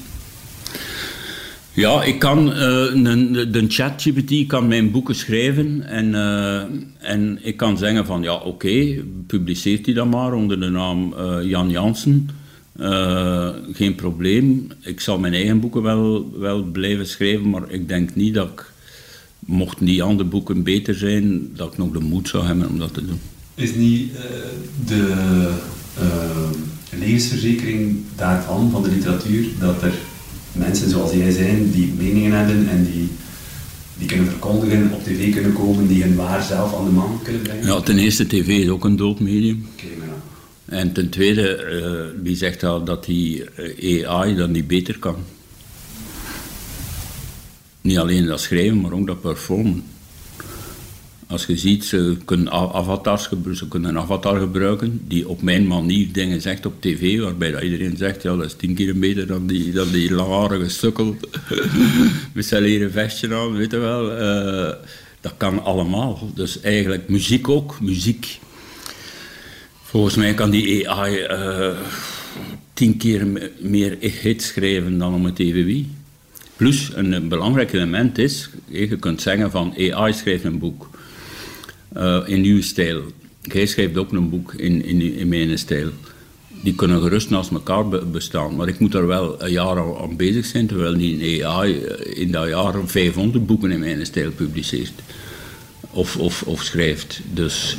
Ja, 1.75 2.03
ik 2.03 2.19
kan, 2.19 2.49
uh, 2.49 2.55
de, 2.55 3.49
de 3.51 3.65
ChatGPT 3.69 4.47
kan 4.47 4.67
mijn 4.67 4.91
boeken 4.91 5.15
schrijven 5.15 5.83
en, 5.89 6.09
uh, 6.09 6.63
en 6.99 7.39
ik 7.43 7.57
kan 7.57 7.79
zeggen 7.79 8.07
van 8.07 8.23
ja, 8.23 8.35
oké, 8.35 9.03
publiceert 9.27 9.87
hij 9.87 9.95
dat 9.95 10.11
maar 10.11 10.33
onder 10.33 10.61
de 10.61 10.69
naam 10.69 11.15
uh, 11.19 11.37
Jan 11.43 11.71
Jansen. 11.71 12.29
geen 13.73 13.95
probleem. 13.95 14.69
Ik 14.81 15.01
zal 15.01 15.19
mijn 15.19 15.33
eigen 15.35 15.61
boeken 15.61 15.83
wel, 15.83 16.33
wel 16.39 16.63
blijven 16.63 17.07
schrijven, 17.07 17.51
maar 17.51 17.71
ik 17.71 17.89
denk 17.89 18.15
niet 18.15 18.35
dat 18.35 18.49
ik, 18.49 18.73
mochten 19.39 19.87
die 19.87 20.03
andere 20.03 20.29
boeken 20.29 20.63
beter 20.63 20.95
zijn, 20.95 21.51
dat 21.57 21.73
ik 21.73 21.79
nog 21.79 21.93
de 21.93 22.01
moed 22.01 22.29
zou 22.29 22.47
hebben 22.47 22.69
om 22.69 22.79
dat 22.79 22.95
te 22.95 23.07
doen. 23.07 23.21
Is 23.55 23.75
niet 23.75 24.13
de 24.87 25.51
levensverzekering 26.99 27.97
daarvan, 28.17 28.71
van 28.71 28.83
de 28.83 28.91
literatuur, 28.91 29.47
dat 29.59 29.83
er 29.83 29.93
mensen 30.55 30.91
zoals 30.91 31.13
jij 31.13 31.31
zijn, 31.31 31.71
die 31.71 31.93
meningen 31.99 32.33
hebben 32.33 32.69
en 32.69 32.85
die, 32.85 33.09
die 33.99 34.09
kunnen 34.09 34.27
verkondigen, 34.27 34.91
op 34.93 35.05
tv 35.05 35.33
kunnen 35.33 35.53
komen, 35.53 35.87
die 35.87 36.03
hun 36.03 36.15
waar 36.15 36.43
zelf 36.43 36.75
aan 36.75 36.85
de 36.85 36.91
man 36.91 37.21
kunnen 37.23 37.43
brengen? 37.43 37.67
Ja, 37.67 37.81
ten 37.81 37.99
eerste, 37.99 38.27
tv 38.27 38.49
is 38.49 38.69
ook 38.69 38.85
een 38.85 38.97
dood 38.97 39.21
medium. 39.21 39.67
En 40.65 40.93
ten 40.93 41.09
tweede, 41.09 41.67
uh, 42.17 42.23
wie 42.23 42.37
zegt 42.37 42.63
al 42.63 42.85
dat 42.85 43.05
die 43.05 43.45
eh, 43.51 44.09
AI 44.09 44.35
dan 44.35 44.51
niet 44.51 44.67
beter 44.67 44.99
kan? 44.99 45.17
Niet 47.81 47.99
alleen 47.99 48.27
dat 48.27 48.41
schrijven, 48.41 48.81
maar 48.81 48.93
ook 48.93 49.07
dat 49.07 49.21
performen. 49.21 49.85
Als 51.35 51.47
je 51.47 51.57
ziet, 51.57 51.85
ze 51.85 52.17
kunnen 52.25 52.51
avatars 52.53 53.29
ze 53.53 53.69
kunnen 53.69 53.91
een 53.91 53.99
avatar 53.99 54.39
gebruiken 54.41 55.01
die 55.09 55.29
op 55.29 55.43
mijn 55.43 55.67
manier 55.67 56.13
dingen 56.13 56.41
zegt 56.41 56.67
op 56.67 56.81
tv, 56.81 57.21
waarbij 57.21 57.51
dat 57.51 57.63
iedereen 57.63 57.97
zegt, 57.97 58.23
ja, 58.23 58.37
dat 58.37 58.47
is 58.47 58.55
tien 58.55 58.75
keer 58.75 58.99
beter 58.99 59.27
dan 59.27 59.47
die, 59.47 59.73
dan 59.73 59.91
die 59.91 60.13
langharige 60.13 60.69
sukkel 60.69 61.17
met 62.35 62.47
zijn 62.47 62.63
leren 62.63 62.93
vestje 62.93 63.35
aan, 63.35 63.57
weet 63.57 63.71
je 63.71 63.79
wel. 63.79 64.21
Uh, 64.21 64.75
dat 65.21 65.35
kan 65.37 65.65
allemaal. 65.65 66.31
Dus 66.35 66.61
eigenlijk 66.61 67.09
muziek 67.09 67.49
ook, 67.49 67.81
muziek. 67.81 68.39
Volgens 69.83 70.15
mij 70.15 70.35
kan 70.35 70.51
die 70.51 70.91
AI 70.91 71.19
eh, 71.19 71.69
tien 72.75 72.97
keer 72.97 73.51
meer 73.61 73.97
hits 74.01 74.47
schrijven 74.47 74.99
dan 74.99 75.15
om 75.15 75.25
het 75.25 75.39
wie. 75.39 75.91
Plus, 76.57 76.91
een 76.95 77.29
belangrijk 77.29 77.73
element 77.73 78.19
is, 78.19 78.51
je 78.69 78.97
kunt 78.97 79.23
zeggen 79.23 79.51
van 79.51 79.75
AI 79.93 80.13
schrijft 80.13 80.45
een 80.45 80.59
boek 80.59 80.93
uh, 81.97 82.21
in 82.27 82.45
uw 82.45 82.63
stijl. 82.63 83.03
Jij 83.43 83.67
schrijft 83.67 83.97
ook 83.97 84.13
een 84.13 84.31
boek 84.31 84.55
in, 84.55 84.85
in, 84.85 85.01
in 85.17 85.29
mijn 85.29 85.59
stijl. 85.59 85.91
Die 86.63 86.75
kunnen 86.75 87.01
gerust 87.01 87.31
naast 87.31 87.51
elkaar 87.51 87.89
bestaan. 88.07 88.57
Maar 88.57 88.69
ik 88.69 88.79
moet 88.79 88.95
er 88.95 89.07
wel 89.07 89.43
een 89.43 89.51
jaar 89.51 90.01
aan 90.01 90.17
bezig 90.17 90.47
zijn, 90.47 90.67
terwijl 90.67 90.97
die 90.97 91.47
AI 91.47 91.79
eh, 91.79 92.21
in 92.21 92.31
dat 92.31 92.49
jaar 92.49 92.75
500 92.87 93.47
boeken 93.47 93.71
in 93.71 93.79
mijn 93.79 94.07
stijl 94.07 94.31
publiceert. 94.31 94.93
Of, 95.91 96.17
of, 96.17 96.43
of 96.43 96.63
schrijft. 96.63 97.21
Dus, 97.33 97.77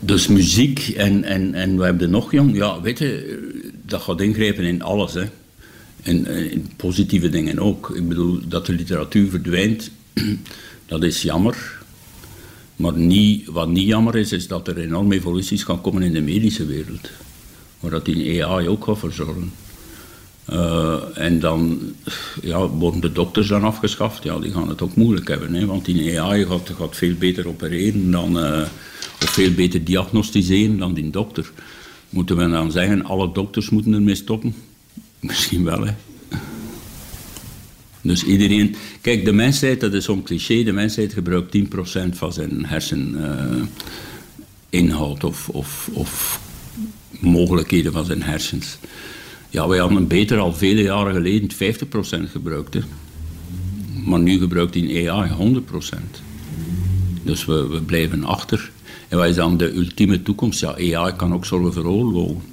dus 0.00 0.26
muziek 0.26 0.88
en, 0.88 1.24
en, 1.24 1.54
en 1.54 1.78
we 1.78 1.84
hebben 1.84 2.10
nog 2.10 2.32
jong. 2.32 2.56
Ja, 2.56 2.80
weet 2.80 2.98
je, 2.98 3.40
dat 3.86 4.00
gaat 4.00 4.20
ingrijpen 4.20 4.64
in 4.64 4.82
alles. 4.82 5.14
Hè. 5.14 5.24
En, 6.02 6.26
in 6.26 6.70
positieve 6.76 7.28
dingen 7.28 7.58
ook. 7.58 7.92
Ik 7.94 8.08
bedoel, 8.08 8.40
dat 8.48 8.66
de 8.66 8.72
literatuur 8.72 9.30
verdwijnt. 9.30 9.90
Dat 10.92 11.02
is 11.02 11.22
jammer. 11.22 11.78
Maar 12.76 12.92
niet, 12.92 13.46
wat 13.46 13.68
niet 13.68 13.86
jammer 13.86 14.16
is, 14.16 14.32
is 14.32 14.46
dat 14.46 14.68
er 14.68 14.78
enorme 14.78 15.14
evoluties 15.14 15.62
gaan 15.62 15.80
komen 15.80 16.02
in 16.02 16.12
de 16.12 16.20
medische 16.20 16.66
wereld. 16.66 17.10
Waar 17.80 17.90
dat 17.90 18.04
die 18.04 18.44
AI 18.44 18.68
ook 18.68 18.84
gaat 18.84 18.98
verzorgen. 18.98 19.52
Uh, 20.50 20.98
en 21.14 21.40
dan 21.40 21.80
ja, 22.42 22.68
worden 22.68 23.00
de 23.00 23.12
dokters 23.12 23.48
dan 23.48 23.64
afgeschaft. 23.64 24.22
Ja, 24.22 24.38
die 24.38 24.52
gaan 24.52 24.68
het 24.68 24.82
ook 24.82 24.94
moeilijk 24.94 25.28
hebben. 25.28 25.54
Hè, 25.54 25.66
want 25.66 25.84
die 25.84 26.20
AI 26.20 26.46
gaat, 26.46 26.96
veel 26.96 27.14
beter 27.14 27.48
opereren 27.48 28.10
dan, 28.10 28.38
uh, 28.38 28.62
of 29.22 29.30
veel 29.30 29.52
beter 29.52 29.84
diagnosticeren 29.84 30.78
dan 30.78 30.94
die 30.94 31.10
dokter. 31.10 31.50
Moeten 32.08 32.36
we 32.36 32.48
dan 32.48 32.70
zeggen, 32.70 33.04
alle 33.04 33.32
dokters 33.32 33.70
moeten 33.70 33.92
ermee 33.92 34.14
stoppen? 34.14 34.54
Misschien 35.20 35.64
wel, 35.64 35.86
hè. 35.86 35.92
Dus 38.02 38.24
iedereen... 38.24 38.74
Kijk, 39.00 39.24
de 39.24 39.32
mensheid, 39.32 39.80
dat 39.80 39.94
is 39.94 40.04
zo'n 40.04 40.22
cliché, 40.22 40.62
de 40.62 40.72
mensheid 40.72 41.12
gebruikt 41.12 41.58
10% 41.58 41.62
van 42.12 42.32
zijn 42.32 42.66
herseninhoud 42.66 45.22
uh, 45.22 45.28
of, 45.28 45.48
of, 45.48 45.90
of 45.92 46.40
mogelijkheden 47.20 47.92
van 47.92 48.04
zijn 48.04 48.22
hersens. 48.22 48.78
Ja, 49.50 49.68
wij 49.68 49.78
hadden 49.78 50.06
beter 50.06 50.38
al 50.38 50.54
vele 50.54 50.82
jaren 50.82 51.14
geleden 51.14 51.50
50% 52.26 52.30
gebruikt. 52.30 52.76
Maar 54.04 54.20
nu 54.20 54.38
gebruikt 54.38 54.72
die 54.72 55.10
AI 55.10 55.30
100%. 55.30 55.34
Dus 57.22 57.44
we, 57.44 57.66
we 57.66 57.82
blijven 57.82 58.24
achter. 58.24 58.70
En 59.08 59.18
wat 59.18 59.28
is 59.28 59.34
dan 59.34 59.56
de 59.56 59.74
ultieme 59.74 60.22
toekomst? 60.22 60.60
Ja, 60.60 60.76
AI 60.76 61.12
kan 61.16 61.34
ook 61.34 61.44
zorgen 61.44 61.72
voor 61.72 61.86
oorlogen. 61.86 62.51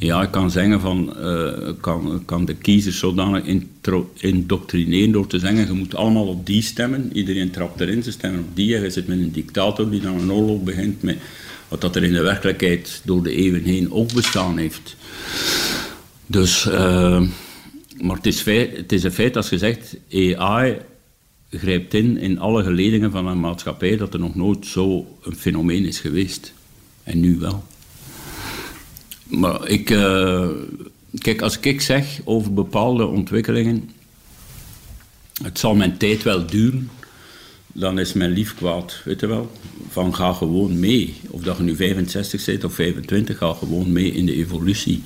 AI 0.00 0.30
kan 0.30 0.50
zeggen 0.50 0.80
van, 0.80 1.14
uh, 1.18 1.70
kan, 1.80 2.22
kan 2.24 2.44
de 2.44 2.54
kiezers 2.54 2.98
zodanig 2.98 3.60
indoctrineren 4.16 5.12
door 5.12 5.26
te 5.26 5.38
zeggen, 5.38 5.66
je 5.66 5.72
moet 5.72 5.94
allemaal 5.94 6.26
op 6.26 6.46
die 6.46 6.62
stemmen. 6.62 7.10
Iedereen 7.12 7.50
trapt 7.50 7.80
erin, 7.80 8.02
ze 8.02 8.10
stemmen 8.10 8.40
op 8.40 8.56
die. 8.56 8.76
En 8.76 8.82
je 8.82 8.90
zit 8.90 9.06
met 9.06 9.18
een 9.18 9.32
dictator 9.32 9.90
die 9.90 10.00
dan 10.00 10.20
een 10.20 10.32
oorlog 10.32 10.62
begint 10.62 11.02
met 11.02 11.18
wat 11.68 11.80
dat 11.80 11.96
er 11.96 12.04
in 12.04 12.12
de 12.12 12.22
werkelijkheid 12.22 13.00
door 13.04 13.22
de 13.22 13.34
eeuwen 13.34 13.62
heen 13.62 13.92
ook 13.92 14.12
bestaan 14.12 14.58
heeft. 14.58 14.96
Dus, 16.26 16.66
uh, 16.66 17.22
maar 18.00 18.16
het 18.16 18.26
is, 18.26 18.40
feit, 18.40 18.76
het 18.76 18.92
is 18.92 19.02
een 19.02 19.12
feit 19.12 19.36
als 19.36 19.48
je 19.48 19.58
zegt, 19.58 19.96
AI 20.36 20.76
grijpt 21.50 21.94
in 21.94 22.18
in 22.18 22.38
alle 22.38 22.62
geledingen 22.62 23.10
van 23.10 23.26
een 23.26 23.40
maatschappij 23.40 23.96
dat 23.96 24.14
er 24.14 24.20
nog 24.20 24.34
nooit 24.34 24.66
zo 24.66 25.06
een 25.22 25.36
fenomeen 25.36 25.84
is 25.84 26.00
geweest. 26.00 26.52
En 27.02 27.20
nu 27.20 27.38
wel. 27.38 27.64
Maar 29.24 29.68
ik, 29.68 29.90
uh, 29.90 30.48
kijk, 31.18 31.42
als 31.42 31.58
ik 31.58 31.80
zeg 31.80 32.20
over 32.24 32.54
bepaalde 32.54 33.06
ontwikkelingen, 33.06 33.90
het 35.42 35.58
zal 35.58 35.74
mijn 35.74 35.96
tijd 35.96 36.22
wel 36.22 36.46
duren, 36.46 36.90
dan 37.72 37.98
is 37.98 38.12
mijn 38.12 38.30
lief 38.30 38.54
kwaad, 38.54 39.00
weet 39.04 39.20
je 39.20 39.26
wel. 39.26 39.50
Van 39.88 40.14
ga 40.14 40.32
gewoon 40.32 40.78
mee. 40.78 41.14
Of 41.30 41.42
dat 41.42 41.56
je 41.56 41.62
nu 41.62 41.76
65 41.76 42.44
bent 42.44 42.64
of 42.64 42.74
25, 42.74 43.38
ga 43.38 43.52
gewoon 43.52 43.92
mee 43.92 44.12
in 44.12 44.26
de 44.26 44.34
evolutie. 44.34 45.02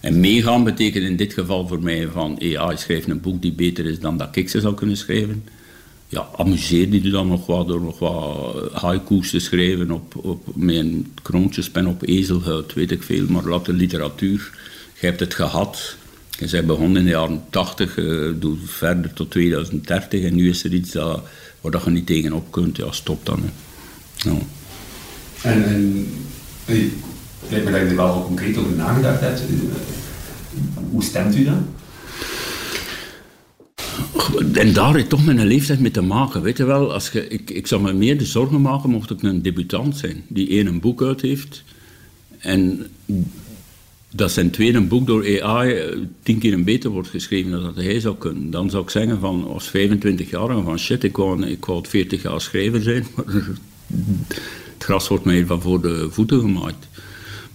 En 0.00 0.20
meegaan 0.20 0.64
betekent 0.64 1.04
in 1.04 1.16
dit 1.16 1.32
geval 1.32 1.68
voor 1.68 1.82
mij 1.82 2.08
van, 2.08 2.36
ja, 2.38 2.70
je 2.70 2.76
schrijft 2.76 3.08
een 3.08 3.20
boek 3.20 3.42
die 3.42 3.52
beter 3.52 3.86
is 3.86 4.00
dan 4.00 4.16
dat 4.16 4.36
ik 4.36 4.48
ze 4.48 4.60
zou 4.60 4.74
kunnen 4.74 4.96
schrijven. 4.96 5.44
Ja, 6.08 6.28
amuseer 6.36 6.90
die 6.90 7.10
dan 7.10 7.28
nog 7.28 7.46
wat 7.46 7.68
door 7.68 7.80
nog 7.80 7.98
wat 7.98 8.72
haiku's 8.72 9.30
te 9.30 9.38
schrijven 9.38 9.90
op, 9.90 10.14
op, 10.16 10.56
met 10.56 10.76
een 10.76 11.12
kroontjespen 11.22 11.86
op 11.86 12.02
ezelhuid, 12.02 12.74
weet 12.74 12.90
ik 12.90 13.02
veel. 13.02 13.26
Maar 13.28 13.44
laat 13.44 13.64
de 13.64 13.72
literatuur, 13.72 14.50
je 15.00 15.06
hebt 15.06 15.20
het 15.20 15.34
gehad. 15.34 15.96
Je 16.38 16.48
bent 16.50 16.66
begonnen 16.66 16.96
in 16.96 17.04
de 17.04 17.10
jaren 17.10 17.44
80, 17.50 17.96
uh, 17.96 18.32
doe 18.38 18.56
verder 18.64 19.12
tot 19.12 19.30
2030 19.30 20.22
en 20.22 20.34
nu 20.34 20.48
is 20.48 20.64
er 20.64 20.72
iets 20.72 20.90
dat, 20.90 21.22
waar 21.60 21.82
je 21.84 21.90
niet 21.90 22.06
tegenop 22.06 22.50
kunt. 22.50 22.76
Ja, 22.76 22.92
stop 22.92 23.26
dan. 23.26 23.42
Hè. 23.42 23.50
Ja. 24.30 24.38
En, 25.42 25.64
en 25.64 26.06
lijkt 27.48 27.66
dat 27.66 27.74
je 27.74 27.80
er 27.80 27.96
wel 27.96 28.24
concreet 28.26 28.56
over 28.56 28.72
nagedacht 28.72 29.20
hebt. 29.20 29.42
Hoe 30.90 31.02
stemt 31.02 31.36
u 31.36 31.44
dan? 31.44 31.66
En 34.52 34.72
daar 34.72 34.94
heeft 34.94 35.08
toch 35.08 35.26
een 35.26 35.46
leeftijd 35.46 35.80
mee 35.80 35.90
te 35.90 36.00
maken. 36.00 36.42
Weet 36.42 36.56
je 36.56 36.64
wel, 36.64 36.92
als 36.92 37.10
ik, 37.10 37.50
ik 37.50 37.66
zou 37.66 37.82
me 37.82 37.92
meer 37.92 38.18
de 38.18 38.24
zorgen 38.24 38.60
maken 38.60 38.90
mocht 38.90 39.10
ik 39.10 39.22
een 39.22 39.42
debutant 39.42 39.96
zijn 39.96 40.22
die 40.28 40.48
één 40.48 40.66
een 40.66 40.80
boek 40.80 41.02
uit 41.02 41.20
heeft 41.20 41.64
en 42.38 42.86
dat 44.10 44.32
zijn 44.32 44.50
tweede 44.50 44.80
boek 44.80 45.06
door 45.06 45.42
AI 45.42 45.72
eh, 45.72 45.98
tien 46.22 46.38
keer 46.38 46.52
een 46.52 46.64
beter 46.64 46.90
wordt 46.90 47.08
geschreven 47.08 47.50
dan 47.50 47.62
dat 47.62 47.76
hij 47.76 48.00
zou 48.00 48.16
kunnen. 48.16 48.50
Dan 48.50 48.70
zou 48.70 48.82
ik 48.82 48.90
zeggen 48.90 49.20
van 49.20 49.48
als 49.48 49.68
25-jarige 49.68 50.62
van 50.62 50.78
shit, 50.78 51.04
ik 51.04 51.16
wou, 51.16 51.46
ik 51.46 51.64
wou 51.64 51.84
40 51.88 52.22
jaar 52.22 52.40
schrijver 52.40 52.82
zijn, 52.82 53.06
maar 53.14 53.34
het 54.74 54.84
gras 54.84 55.08
wordt 55.08 55.24
mij 55.24 55.46
van 55.46 55.62
voor 55.62 55.82
de 55.82 56.08
voeten 56.10 56.40
gemaakt. 56.40 56.88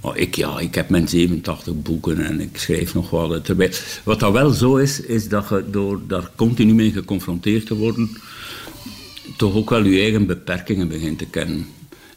Maar 0.01 0.17
ik, 0.17 0.35
ja, 0.35 0.59
ik 0.59 0.75
heb 0.75 0.89
mijn 0.89 1.07
87 1.07 1.81
boeken 1.81 2.25
en 2.25 2.39
ik 2.39 2.57
schrijf 2.57 2.93
nog 2.93 3.09
wat. 3.09 3.45
Terwijl, 3.45 3.71
wat 4.03 4.19
dat 4.19 4.31
wel 4.31 4.49
zo 4.49 4.75
is, 4.75 5.01
is 5.01 5.29
dat 5.29 5.49
je 5.49 5.63
door 5.71 6.01
daar 6.07 6.29
continu 6.35 6.73
mee 6.73 6.91
geconfronteerd 6.91 7.65
te 7.65 7.75
worden, 7.75 8.09
toch 9.37 9.55
ook 9.55 9.69
wel 9.69 9.83
je 9.83 10.01
eigen 10.01 10.25
beperkingen 10.25 10.87
begint 10.87 11.17
te 11.17 11.25
kennen. 11.25 11.65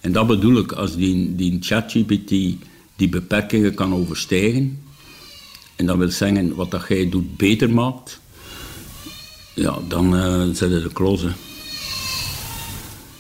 En 0.01 0.13
dat 0.13 0.27
bedoel 0.27 0.59
ik, 0.59 0.73
als 0.73 0.97
die, 0.97 1.35
die 1.35 1.57
ChatGPT 1.61 2.29
die 2.97 3.09
beperkingen 3.09 3.75
kan 3.75 3.95
overstijgen, 3.95 4.83
en 5.77 5.87
dat 5.87 5.97
wil 5.97 6.11
zeggen 6.11 6.55
wat 6.55 6.71
dat 6.71 6.85
jij 6.89 7.09
doet 7.09 7.37
beter 7.37 7.71
maakt, 7.71 8.21
ja, 9.55 9.79
dan 9.89 10.15
uh, 10.15 10.55
zet 10.55 10.71
je 10.71 10.83
de 10.83 10.93
klozen. 10.93 11.35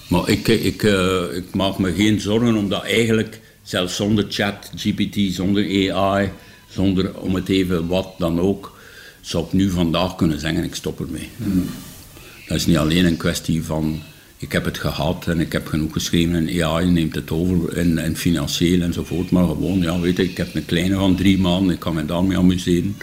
Maar 0.09 0.29
ik, 0.29 0.49
ik, 0.49 0.83
uh, 0.83 1.37
ik 1.37 1.55
maak 1.55 1.79
me 1.79 1.93
geen 1.93 2.21
zorgen, 2.21 2.57
omdat 2.57 2.83
eigenlijk 2.83 3.41
zelfs 3.65 3.97
zonder 3.97 4.25
chat, 4.29 4.71
GPT, 4.75 5.35
zonder 5.35 5.93
AI, 5.93 6.31
zonder 6.71 7.19
om 7.19 7.35
het 7.35 7.49
even 7.49 7.87
wat 7.87 8.15
dan 8.19 8.41
ook, 8.41 8.79
zou 9.21 9.45
ik 9.45 9.53
nu 9.53 9.71
vandaag 9.71 10.15
kunnen 10.15 10.41
zeggen, 10.41 10.65
ik 10.65 10.75
stop 10.75 11.01
ermee. 11.01 11.29
Mm. 11.37 11.67
Dat 12.47 12.57
is 12.57 12.67
niet 12.67 12.77
alleen 12.77 13.05
een 13.05 13.17
kwestie 13.17 13.65
van, 13.65 14.03
ik 14.39 14.53
heb 14.53 14.65
het 14.65 14.79
gehad 14.79 15.27
en 15.27 15.41
ik 15.41 15.53
heb 15.53 15.67
genoeg 15.67 15.93
geschreven 15.93 16.35
en 16.35 16.63
AI 16.63 16.91
neemt 16.91 17.15
het 17.15 17.31
over 17.31 17.77
en, 17.77 17.99
en 17.99 18.17
financieel 18.17 18.81
enzovoort, 18.81 19.31
maar 19.31 19.47
gewoon, 19.47 19.79
ja, 19.79 20.01
weet 20.01 20.17
je, 20.17 20.25
ik 20.25 20.37
heb 20.37 20.55
een 20.55 20.65
kleine 20.65 20.95
van 20.95 21.17
drie 21.17 21.39
maanden, 21.39 21.75
ik 21.75 21.81
kan 21.81 21.95
me 21.95 22.05
daarmee 22.05 22.39
amuseren 22.39 22.97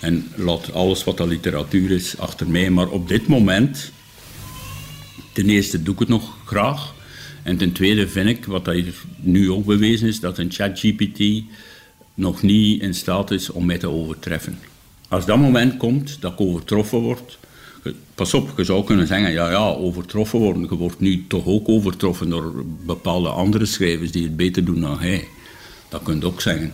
en 0.00 0.28
laat 0.34 0.72
alles 0.72 1.04
wat 1.04 1.16
de 1.16 1.26
literatuur 1.26 1.90
is 1.90 2.18
achter 2.18 2.48
mij. 2.48 2.70
Maar 2.70 2.88
op 2.88 3.08
dit 3.08 3.26
moment, 3.26 3.92
ten 5.32 5.48
eerste 5.48 5.82
doe 5.82 5.94
ik 5.94 6.00
het 6.00 6.08
nog 6.08 6.36
graag, 6.44 6.94
en 7.42 7.56
ten 7.56 7.72
tweede 7.72 8.08
vind 8.08 8.28
ik, 8.28 8.44
wat 8.44 8.66
hier 8.66 8.94
nu 9.16 9.50
ook 9.50 9.64
bewezen 9.64 10.08
is, 10.08 10.20
dat 10.20 10.38
een 10.38 10.52
ChatGPT 10.52 11.42
nog 12.14 12.42
niet 12.42 12.82
in 12.82 12.94
staat 12.94 13.30
is 13.30 13.50
om 13.50 13.66
mij 13.66 13.78
te 13.78 13.88
overtreffen. 13.88 14.58
Als 15.08 15.26
dat 15.26 15.38
moment 15.38 15.76
komt 15.76 16.16
dat 16.20 16.32
ik 16.32 16.40
overtroffen 16.40 16.98
word, 16.98 17.38
pas 18.14 18.34
op, 18.34 18.52
je 18.56 18.64
zou 18.64 18.84
kunnen 18.84 19.06
zeggen, 19.06 19.32
ja, 19.32 19.50
ja, 19.50 19.68
overtroffen 19.68 20.38
worden. 20.38 20.62
Je 20.62 20.76
wordt 20.76 21.00
nu 21.00 21.24
toch 21.28 21.46
ook 21.46 21.68
overtroffen 21.68 22.28
door 22.28 22.64
bepaalde 22.86 23.28
andere 23.28 23.66
schrijvers 23.66 24.12
die 24.12 24.22
het 24.22 24.36
beter 24.36 24.64
doen 24.64 24.80
dan 24.80 24.98
hij. 24.98 25.28
Dat 25.88 26.02
kun 26.02 26.18
je 26.18 26.26
ook 26.26 26.40
zeggen. 26.40 26.72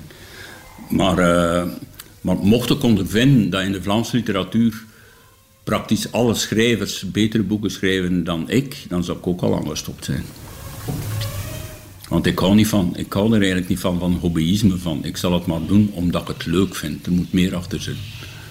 Maar, 0.88 1.18
uh, 1.18 1.72
maar 2.20 2.36
mocht 2.36 2.70
ik 2.70 2.82
ondervinden 2.82 3.50
dat 3.50 3.62
in 3.62 3.72
de 3.72 3.82
Vlaamse 3.82 4.16
literatuur 4.16 4.84
praktisch 5.64 6.12
alle 6.12 6.34
schrijvers 6.34 7.10
betere 7.10 7.42
boeken 7.42 7.70
schrijven 7.70 8.24
dan 8.24 8.50
ik, 8.50 8.84
dan 8.88 9.04
zou 9.04 9.18
ik 9.18 9.26
ook 9.26 9.40
al 9.40 9.50
lang 9.50 9.68
gestopt 9.68 10.04
zijn. 10.04 10.24
Want 12.08 12.26
ik 12.26 12.38
hou, 12.38 12.54
niet 12.54 12.68
van, 12.68 12.96
ik 12.96 13.12
hou 13.12 13.26
er 13.26 13.38
eigenlijk 13.38 13.68
niet 13.68 13.78
van, 13.78 13.98
van 13.98 14.12
hobbyisme. 14.12 14.76
Van. 14.76 15.04
Ik 15.04 15.16
zal 15.16 15.32
het 15.32 15.46
maar 15.46 15.66
doen 15.66 15.90
omdat 15.92 16.22
ik 16.22 16.28
het 16.28 16.46
leuk 16.46 16.74
vind. 16.74 17.06
Er 17.06 17.12
moet 17.12 17.32
meer 17.32 17.56
achter 17.56 17.80
zitten. 17.80 18.04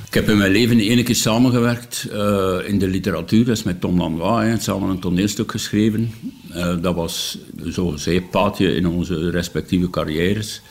Ik 0.08 0.13
heb 0.13 0.30
in 0.30 0.38
mijn 0.38 0.52
leven 0.52 0.80
één 0.80 1.04
keer 1.04 1.15
samengewerkt 1.15 2.08
uh, 2.13 2.58
in 2.65 2.80
de 2.80 2.88
literatuur. 2.88 3.45
Dat 3.45 3.58
is 3.58 3.63
met 3.63 3.82
Tom 3.82 3.97
Lanois. 3.97 4.63
Samen 4.63 4.89
een 4.89 5.00
toneelstuk 5.00 5.52
geschreven. 5.52 6.12
Uh, 6.56 6.76
dat 6.82 6.95
was 6.95 7.38
zo'n 7.63 7.97
zijpaadje 7.97 8.76
in 8.76 8.88
onze 8.88 9.30
respectieve 9.30 9.89
carrières. 9.89 10.62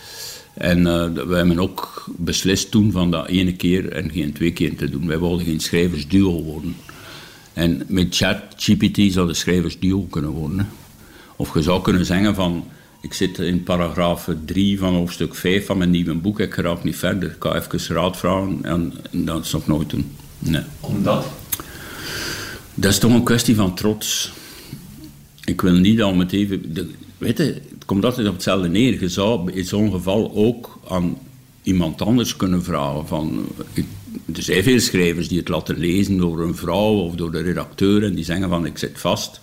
En 0.54 0.78
uh, 0.78 1.12
wij 1.12 1.36
hebben 1.36 1.58
ook 1.58 2.04
beslist 2.16 2.70
toen 2.70 2.92
van 2.92 3.10
dat 3.10 3.26
ene 3.26 3.52
keer 3.52 3.92
en 3.92 4.10
geen 4.12 4.32
twee 4.32 4.52
keer 4.52 4.76
te 4.76 4.90
doen. 4.90 5.06
Wij 5.06 5.18
wilden 5.18 5.46
geen 5.46 5.60
schrijversduo 5.60 6.42
worden. 6.42 6.76
En 7.52 7.82
met 7.86 8.16
ChatGPT 8.16 9.12
zou 9.12 9.26
de 9.26 9.34
schrijversduo 9.34 10.06
kunnen 10.10 10.30
worden. 10.30 10.68
Of 11.36 11.54
je 11.54 11.62
zou 11.62 11.82
kunnen 11.82 12.06
zeggen 12.06 12.34
van, 12.34 12.64
ik 13.00 13.12
zit 13.12 13.38
in 13.38 13.62
paragraaf 13.62 14.28
3 14.44 14.78
van 14.78 14.94
hoofdstuk 14.94 15.34
5 15.34 15.66
van 15.66 15.78
mijn 15.78 15.90
nieuwe 15.90 16.14
boek, 16.14 16.40
ik 16.40 16.54
raak 16.54 16.84
niet 16.84 16.96
verder. 16.96 17.30
Ik 17.30 17.36
ga 17.38 17.54
even 17.54 17.94
raad 17.94 18.16
vragen 18.16 18.58
en, 18.62 18.92
dat 19.10 19.46
zou 19.46 19.62
ik 19.62 19.68
nooit 19.68 19.90
doen. 19.90 20.10
Nee. 20.38 20.62
Omdat? 20.80 21.26
Dat 22.74 22.92
is 22.92 22.98
toch 22.98 23.12
een 23.12 23.24
kwestie 23.24 23.54
van 23.54 23.74
trots. 23.74 24.32
Ik 25.44 25.60
wil 25.60 25.72
niet 25.72 26.02
al 26.02 26.14
met 26.14 26.32
even... 26.32 26.74
De, 26.74 26.90
weet 27.18 27.38
je, 27.38 27.44
het 27.44 27.84
komt 27.84 28.04
altijd 28.04 28.26
op 28.26 28.32
hetzelfde 28.32 28.68
neer. 28.68 29.00
Je 29.00 29.08
zou 29.08 29.52
in 29.52 29.64
zo'n 29.64 29.90
geval 29.90 30.32
ook 30.34 30.78
aan 30.88 31.18
iemand 31.62 32.02
anders 32.02 32.36
kunnen 32.36 32.64
vragen 32.64 33.06
van... 33.06 33.46
er 34.34 34.42
zijn 34.42 34.62
veel 34.62 34.80
schrijvers 34.80 35.28
die 35.28 35.38
het 35.38 35.48
laten 35.48 35.78
lezen 35.78 36.16
door 36.16 36.40
een 36.40 36.56
vrouw 36.56 36.94
of 36.94 37.14
door 37.14 37.32
de 37.32 37.40
redacteur 37.40 38.04
en 38.04 38.14
die 38.14 38.24
zeggen 38.24 38.48
van 38.48 38.66
ik 38.66 38.78
zit 38.78 38.98
vast 39.00 39.40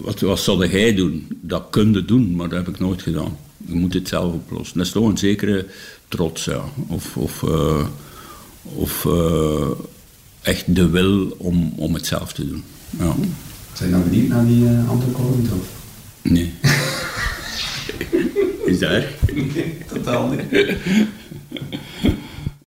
wat, 0.00 0.20
wat 0.20 0.40
zou 0.40 0.66
hij 0.66 0.94
doen? 0.94 1.26
Dat 1.40 1.66
kunde 1.70 2.04
doen, 2.04 2.34
maar 2.34 2.48
dat 2.48 2.58
heb 2.58 2.68
ik 2.74 2.80
nooit 2.80 3.02
gedaan. 3.02 3.38
Je 3.66 3.74
moet 3.74 3.94
het 3.94 4.08
zelf 4.08 4.32
oplossen. 4.32 4.76
Dat 4.76 4.86
is 4.86 4.92
toch 4.92 5.08
een 5.08 5.18
zekere 5.18 5.66
trots, 6.08 6.44
ja. 6.44 6.64
Of, 6.86 7.16
of, 7.16 7.42
eh, 7.42 7.86
of 8.62 9.06
eh, 9.06 9.68
echt 10.42 10.74
de 10.74 10.88
wil 10.88 11.34
om, 11.38 11.72
om 11.76 11.94
het 11.94 12.06
zelf 12.06 12.32
te 12.32 12.48
doen. 12.48 12.64
Ja. 12.98 13.14
Zijn 13.72 13.90
je 13.90 13.96
niet 13.96 14.04
benieuwd 14.04 14.28
naar 14.28 14.46
die 14.46 14.64
uh, 14.64 14.90
Anton 14.90 15.14
Nee. 16.22 16.52
Is 18.64 18.78
dat? 18.78 19.04
Nee, 19.34 19.78
totaal 19.92 20.28
niet. 20.28 20.42